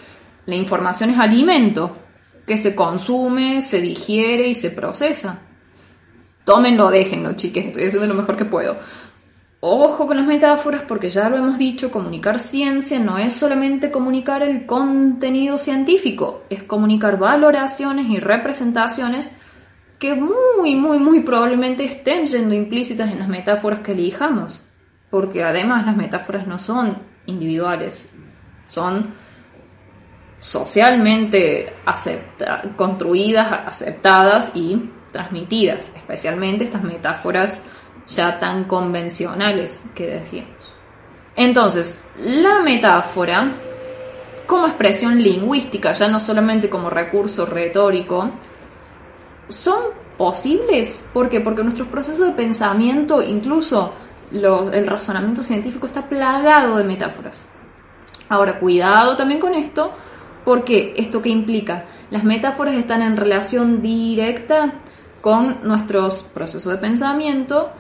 La 0.46 0.56
información 0.56 1.10
es 1.12 1.20
alimento 1.20 1.98
que 2.46 2.58
se 2.58 2.76
consume, 2.76 3.62
se 3.62 3.82
digiere 3.82 4.48
y 4.48 4.56
se 4.56 4.72
procesa. 4.72 5.40
Tómenlo, 6.44 6.90
déjenlo, 6.90 7.34
chiques, 7.34 7.68
estoy 7.68 7.86
haciendo 7.86 8.08
lo 8.08 8.16
mejor 8.16 8.36
que 8.36 8.46
puedo. 8.46 8.78
Ojo 9.66 10.08
con 10.08 10.18
las 10.18 10.28
metáforas 10.28 10.82
porque 10.86 11.10
ya 11.10 11.30
lo 11.30 11.38
hemos 11.38 11.58
dicho, 11.58 11.90
comunicar 11.90 12.38
ciencia 12.38 13.00
no 13.00 13.18
es 13.18 13.34
solamente 13.34 13.92
comunicar 13.92 14.44
el 14.44 14.66
contenido 14.66 15.58
científico, 15.58 16.44
es 16.50 16.64
comunicar 16.64 17.18
valoraciones 17.18 18.10
y 18.10 18.20
representaciones 18.20 19.34
que 20.00 20.16
muy, 20.16 20.76
muy, 20.76 21.00
muy 21.00 21.22
probablemente 21.22 21.86
estén 21.86 22.26
yendo 22.26 22.54
implícitas 22.56 23.10
en 23.10 23.20
las 23.20 23.30
metáforas 23.30 23.80
que 23.80 23.94
elijamos 23.94 24.64
porque 25.10 25.44
además 25.44 25.86
las 25.86 25.96
metáforas 25.96 26.46
no 26.46 26.60
son 26.60 26.98
individuales, 27.28 28.12
son 28.68 29.14
socialmente 30.40 31.72
construidas, 32.76 33.50
aceptadas 33.68 34.52
y 34.56 34.90
transmitidas, 35.14 35.94
especialmente 35.96 36.66
estas 36.66 36.84
metáforas 36.84 37.64
ya 38.08 38.40
tan 38.40 38.66
convencionales 38.66 39.84
que 39.96 40.08
decíamos. 40.08 40.52
Entonces, 41.36 42.04
la 42.18 42.60
metáfora 42.60 43.54
como 44.46 44.68
expresión 44.68 45.22
lingüística, 45.22 45.94
ya 45.94 46.08
no 46.08 46.20
solamente 46.20 46.70
como 46.70 46.90
recurso 46.90 47.46
retórico, 47.46 48.30
son 49.48 49.86
posibles. 50.18 51.08
¿Por 51.14 51.30
qué? 51.30 51.40
Porque 51.40 51.64
nuestros 51.64 51.88
procesos 51.88 52.28
de 52.28 52.34
pensamiento, 52.34 53.22
incluso 53.22 53.94
el 54.32 54.88
razonamiento 54.88 55.44
científico 55.44 55.86
está 55.86 56.08
plagado 56.08 56.78
de 56.78 56.84
metáforas. 56.84 57.48
Ahora, 58.30 58.60
cuidado 58.60 59.16
también 59.16 59.40
con 59.40 59.54
esto, 59.54 59.92
porque 60.44 60.94
esto 60.98 61.22
que 61.22 61.30
implica, 61.30 61.86
las 62.10 62.24
metáforas 62.24 62.76
están 62.76 63.02
en 63.02 63.18
relación 63.18 63.82
directa 63.82 64.74
con 65.22 65.60
nuestros 65.64 66.24
procesos 66.24 66.74
de 66.74 66.80
pensamiento, 66.80 67.72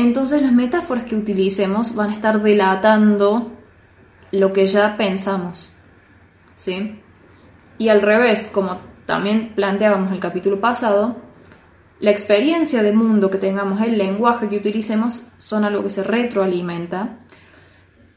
entonces 0.00 0.42
las 0.42 0.52
metáforas 0.52 1.04
que 1.04 1.16
utilicemos 1.16 1.94
van 1.94 2.10
a 2.10 2.14
estar 2.14 2.42
delatando 2.42 3.52
lo 4.32 4.52
que 4.52 4.66
ya 4.66 4.96
pensamos. 4.96 5.72
¿Sí? 6.56 7.00
Y 7.78 7.88
al 7.88 8.02
revés, 8.02 8.50
como 8.52 8.78
también 9.06 9.52
planteábamos 9.54 10.12
el 10.12 10.20
capítulo 10.20 10.60
pasado, 10.60 11.16
la 11.98 12.10
experiencia 12.10 12.82
de 12.82 12.92
mundo 12.92 13.30
que 13.30 13.38
tengamos, 13.38 13.82
el 13.82 13.98
lenguaje 13.98 14.48
que 14.48 14.56
utilicemos, 14.56 15.24
son 15.38 15.64
algo 15.64 15.82
que 15.82 15.90
se 15.90 16.02
retroalimenta. 16.02 17.18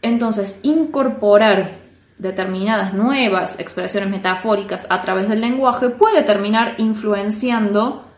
Entonces, 0.01 0.59
incorporar 0.63 1.69
determinadas 2.17 2.93
nuevas 2.93 3.59
expresiones 3.59 4.09
metafóricas 4.09 4.86
a 4.89 5.01
través 5.01 5.27
del 5.27 5.41
lenguaje 5.41 5.89
puede 5.89 6.23
terminar 6.23 6.75
influenciando 6.77 8.12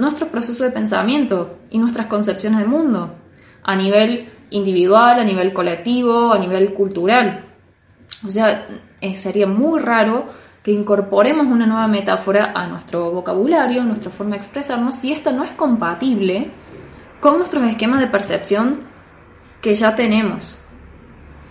nuestro 0.00 0.28
proceso 0.28 0.64
de 0.64 0.70
pensamiento 0.70 1.58
y 1.70 1.78
nuestras 1.78 2.06
concepciones 2.06 2.60
del 2.60 2.68
mundo, 2.68 3.14
a 3.62 3.76
nivel 3.76 4.28
individual, 4.50 5.20
a 5.20 5.24
nivel 5.24 5.52
colectivo, 5.52 6.32
a 6.32 6.38
nivel 6.38 6.74
cultural. 6.74 7.44
O 8.26 8.30
sea, 8.30 8.66
eh, 9.00 9.16
sería 9.16 9.46
muy 9.46 9.80
raro 9.80 10.26
que 10.62 10.72
incorporemos 10.72 11.46
una 11.46 11.66
nueva 11.66 11.88
metáfora 11.88 12.52
a 12.54 12.66
nuestro 12.66 13.10
vocabulario, 13.12 13.82
nuestra 13.84 14.10
forma 14.10 14.32
de 14.32 14.38
expresarnos, 14.38 14.96
si 14.96 15.12
esta 15.12 15.32
no 15.32 15.44
es 15.44 15.52
compatible 15.52 16.50
con 17.20 17.38
nuestros 17.38 17.64
esquemas 17.64 18.00
de 18.00 18.08
percepción 18.08 18.80
que 19.60 19.74
ya 19.74 19.94
tenemos. 19.94 20.58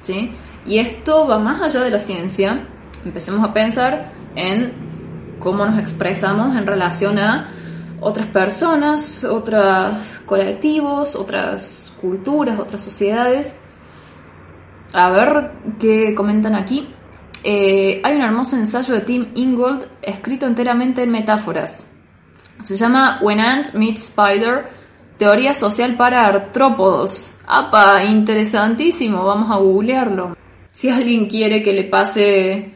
¿sí? 0.02 0.32
Y 0.66 0.80
esto 0.80 1.28
va 1.28 1.39
más 1.39 1.62
allá 1.62 1.82
de 1.82 1.91
la 1.91 2.00
ciencia. 2.00 2.68
Empecemos 3.04 3.47
a 3.47 3.54
pensar 3.54 4.12
en 4.36 4.74
cómo 5.39 5.66
nos 5.66 5.80
expresamos 5.80 6.56
en 6.56 6.68
relación 6.68 7.18
a 7.18 7.50
otras 8.02 8.28
personas, 8.28 9.24
otros 9.24 10.22
colectivos, 10.26 11.16
otras 11.16 11.93
culturas, 12.00 12.60
otras 12.60 12.84
sociedades. 12.84 13.58
A 14.93 15.10
ver 15.10 15.52
qué 15.80 16.16
comentan 16.16 16.56
aquí. 16.56 16.89
Eh, 17.43 18.02
hay 18.04 18.16
un 18.16 18.22
hermoso 18.22 18.56
ensayo 18.56 18.93
de 18.95 19.02
Tim 19.02 19.32
Ingold 19.36 19.88
escrito 20.02 20.45
enteramente 20.45 21.04
en 21.04 21.12
metáforas. 21.12 21.88
Se 22.64 22.76
llama 22.76 23.20
When 23.22 23.39
Ant 23.39 23.74
Meets 23.74 24.10
Spider, 24.10 24.70
Teoría 25.18 25.54
Social 25.54 25.95
para 25.95 26.26
Artrópodos. 26.26 27.32
¡Apa! 27.47 28.04
Interesantísimo, 28.04 29.24
vamos 29.24 29.50
a 29.52 29.58
googlearlo. 29.58 30.36
Si 30.72 30.89
alguien 30.89 31.28
quiere 31.28 31.64
que 31.64 31.74
le 31.74 31.86
pase, 31.86 32.74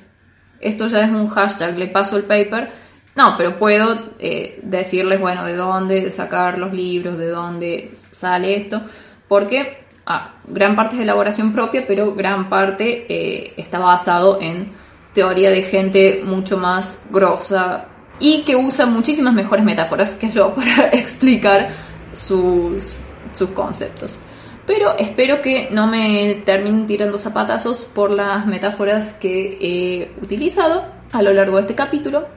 esto 0.59 0.87
ya 0.87 1.01
es 1.01 1.11
un 1.11 1.27
hashtag, 1.27 1.77
le 1.77 1.87
paso 1.87 2.17
el 2.17 2.23
paper. 2.23 2.82
No, 3.15 3.35
pero 3.37 3.59
puedo 3.59 4.11
eh, 4.19 4.59
decirles, 4.63 5.19
bueno, 5.19 5.45
de 5.45 5.55
dónde 5.55 6.09
sacar 6.09 6.57
los 6.57 6.73
libros, 6.73 7.17
de 7.17 7.27
dónde 7.29 7.91
sale 8.11 8.57
esto, 8.57 8.81
porque 9.27 9.85
ah, 10.05 10.35
gran 10.47 10.75
parte 10.75 10.95
es 10.95 10.97
de 10.99 11.03
elaboración 11.03 11.53
propia, 11.53 11.85
pero 11.87 12.13
gran 12.15 12.49
parte 12.49 13.05
eh, 13.07 13.53
está 13.57 13.79
basado 13.79 14.39
en 14.41 14.71
teoría 15.13 15.51
de 15.51 15.61
gente 15.61 16.21
mucho 16.23 16.57
más 16.57 17.03
grosa 17.11 17.85
y 18.19 18.43
que 18.43 18.55
usa 18.55 18.85
muchísimas 18.85 19.33
mejores 19.33 19.63
metáforas 19.63 20.15
que 20.15 20.29
yo 20.29 20.53
para 20.55 20.89
explicar 20.89 21.69
sus, 22.11 22.99
sus 23.33 23.49
conceptos. 23.49 24.19
Pero 24.65 24.97
espero 24.97 25.41
que 25.41 25.69
no 25.71 25.87
me 25.87 26.41
terminen 26.45 26.87
tirando 26.87 27.17
zapatazos 27.17 27.83
por 27.83 28.11
las 28.11 28.45
metáforas 28.45 29.11
que 29.13 29.57
he 29.59 30.23
utilizado 30.23 30.85
a 31.11 31.21
lo 31.21 31.33
largo 31.33 31.57
de 31.57 31.61
este 31.63 31.75
capítulo. 31.75 32.27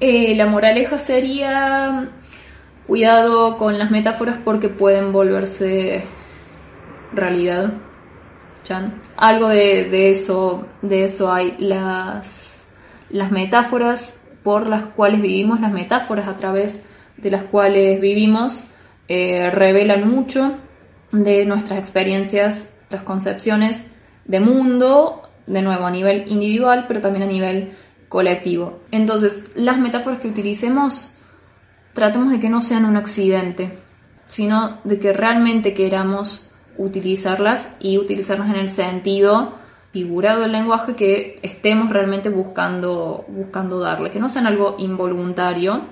Eh, 0.00 0.34
la 0.34 0.46
moraleja 0.46 0.98
sería 0.98 2.10
cuidado 2.86 3.58
con 3.58 3.78
las 3.78 3.90
metáforas 3.90 4.38
porque 4.44 4.68
pueden 4.68 5.12
volverse 5.12 6.04
realidad. 7.12 7.72
Algo 9.16 9.48
de, 9.48 10.10
eso, 10.10 10.66
de 10.82 11.04
eso 11.04 11.32
hay. 11.32 11.56
Las, 11.58 12.64
las 13.08 13.30
metáforas 13.30 14.14
por 14.42 14.66
las 14.66 14.84
cuales 14.84 15.20
vivimos, 15.20 15.60
las 15.60 15.72
metáforas 15.72 16.28
a 16.28 16.36
través 16.36 16.82
de 17.16 17.30
las 17.30 17.44
cuales 17.44 18.00
vivimos, 18.00 18.64
eh, 19.08 19.50
revelan 19.50 20.08
mucho 20.08 20.56
de 21.12 21.44
nuestras 21.44 21.78
experiencias, 21.78 22.70
nuestras 22.78 23.02
concepciones 23.02 23.88
de 24.24 24.40
mundo, 24.40 25.28
de 25.46 25.62
nuevo 25.62 25.86
a 25.86 25.90
nivel 25.90 26.24
individual, 26.28 26.84
pero 26.86 27.00
también 27.00 27.24
a 27.24 27.26
nivel 27.26 27.76
colectivo. 28.10 28.80
Entonces, 28.90 29.52
las 29.54 29.78
metáforas 29.78 30.18
que 30.18 30.28
utilicemos, 30.28 31.16
tratemos 31.94 32.32
de 32.32 32.40
que 32.40 32.50
no 32.50 32.60
sean 32.60 32.84
un 32.84 32.96
accidente, 32.96 33.78
sino 34.26 34.80
de 34.84 34.98
que 34.98 35.12
realmente 35.12 35.72
queramos 35.72 36.44
utilizarlas 36.76 37.76
y 37.78 37.98
utilizarlas 37.98 38.50
en 38.50 38.56
el 38.56 38.70
sentido 38.72 39.54
figurado 39.92 40.42
del 40.42 40.52
lenguaje 40.52 40.96
que 40.96 41.38
estemos 41.42 41.90
realmente 41.90 42.30
buscando, 42.30 43.24
buscando 43.28 43.78
darle, 43.78 44.10
que 44.10 44.18
no 44.18 44.28
sean 44.28 44.48
algo 44.48 44.74
involuntario, 44.78 45.82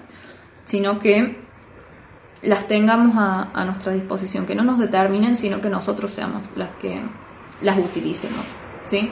sino 0.64 0.98
que 0.98 1.38
las 2.42 2.66
tengamos 2.66 3.14
a, 3.16 3.64
nuestra 3.64 3.92
disposición, 3.92 4.44
que 4.44 4.56
no 4.56 4.64
nos 4.64 4.78
determinen, 4.80 5.36
sino 5.36 5.60
que 5.60 5.70
nosotros 5.70 6.10
seamos 6.10 6.50
las 6.56 6.70
que 6.80 7.00
las 7.60 7.78
utilicemos. 7.78 8.44
¿Sí? 8.86 9.08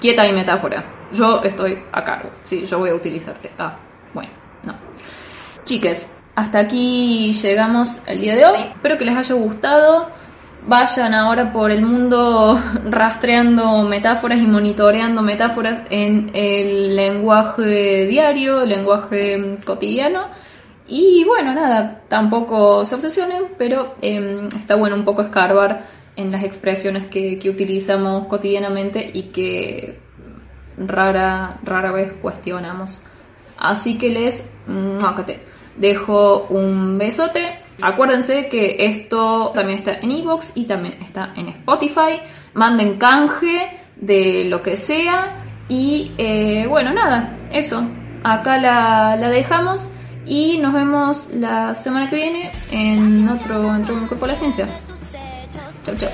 Quieta 0.00 0.22
mi 0.24 0.32
metáfora. 0.32 0.95
Yo 1.12 1.42
estoy 1.42 1.78
a 1.92 2.04
cargo. 2.04 2.30
Sí, 2.44 2.64
yo 2.66 2.78
voy 2.78 2.90
a 2.90 2.94
utilizarte. 2.94 3.50
Ah, 3.58 3.76
bueno, 4.12 4.30
no. 4.64 4.74
Chiques, 5.64 6.08
hasta 6.34 6.60
aquí 6.60 7.32
llegamos 7.32 8.02
el 8.06 8.20
día 8.20 8.34
de 8.34 8.46
hoy. 8.46 8.58
Espero 8.74 8.98
que 8.98 9.04
les 9.04 9.16
haya 9.16 9.34
gustado. 9.34 10.10
Vayan 10.66 11.14
ahora 11.14 11.52
por 11.52 11.70
el 11.70 11.82
mundo 11.82 12.60
rastreando 12.90 13.82
metáforas 13.82 14.40
y 14.40 14.46
monitoreando 14.46 15.22
metáforas 15.22 15.82
en 15.90 16.30
el 16.34 16.96
lenguaje 16.96 18.06
diario, 18.06 18.62
el 18.62 18.70
lenguaje 18.70 19.58
cotidiano 19.64 20.28
y 20.88 21.24
bueno, 21.24 21.52
nada, 21.52 22.02
tampoco 22.08 22.84
se 22.84 22.94
obsesionen, 22.94 23.54
pero 23.58 23.96
em, 24.00 24.46
está 24.48 24.76
bueno 24.76 24.94
un 24.94 25.04
poco 25.04 25.22
escarbar 25.22 25.86
en 26.14 26.30
las 26.30 26.44
expresiones 26.44 27.06
que, 27.06 27.40
utilizamos 27.50 28.26
cotidianamente 28.26 29.10
y 29.12 29.24
que 29.24 29.98
rara, 30.76 31.58
rara 31.62 31.92
vez 31.92 32.12
cuestionamos. 32.20 33.02
Así 33.58 33.96
que 33.98 34.10
les 34.10 34.48
dejo 35.76 36.46
un 36.48 36.98
besote. 36.98 37.60
Acuérdense 37.80 38.48
que 38.48 38.76
esto 38.78 39.52
también 39.54 39.78
está 39.78 39.94
en 39.94 40.10
Evox 40.10 40.52
y 40.54 40.64
también 40.64 41.02
está 41.02 41.32
en 41.36 41.48
Spotify. 41.48 42.20
Manden 42.54 42.98
canje 42.98 43.82
de 43.96 44.44
lo 44.44 44.62
que 44.62 44.76
sea. 44.76 45.44
Y 45.68 46.12
eh, 46.16 46.66
bueno, 46.68 46.92
nada, 46.92 47.36
eso. 47.50 47.86
Acá 48.24 48.58
la, 48.58 49.16
la 49.16 49.28
dejamos. 49.28 49.90
Y 50.24 50.58
nos 50.58 50.72
vemos 50.72 51.28
la 51.32 51.74
semana 51.74 52.10
que 52.10 52.16
viene 52.16 52.50
en 52.70 53.28
otro, 53.28 53.74
en 53.74 53.84
Cuerpo 53.84 54.26
de 54.26 54.32
la 54.32 54.38
Ciencia. 54.38 54.66
Chau, 55.84 55.94
chau. 55.96 56.10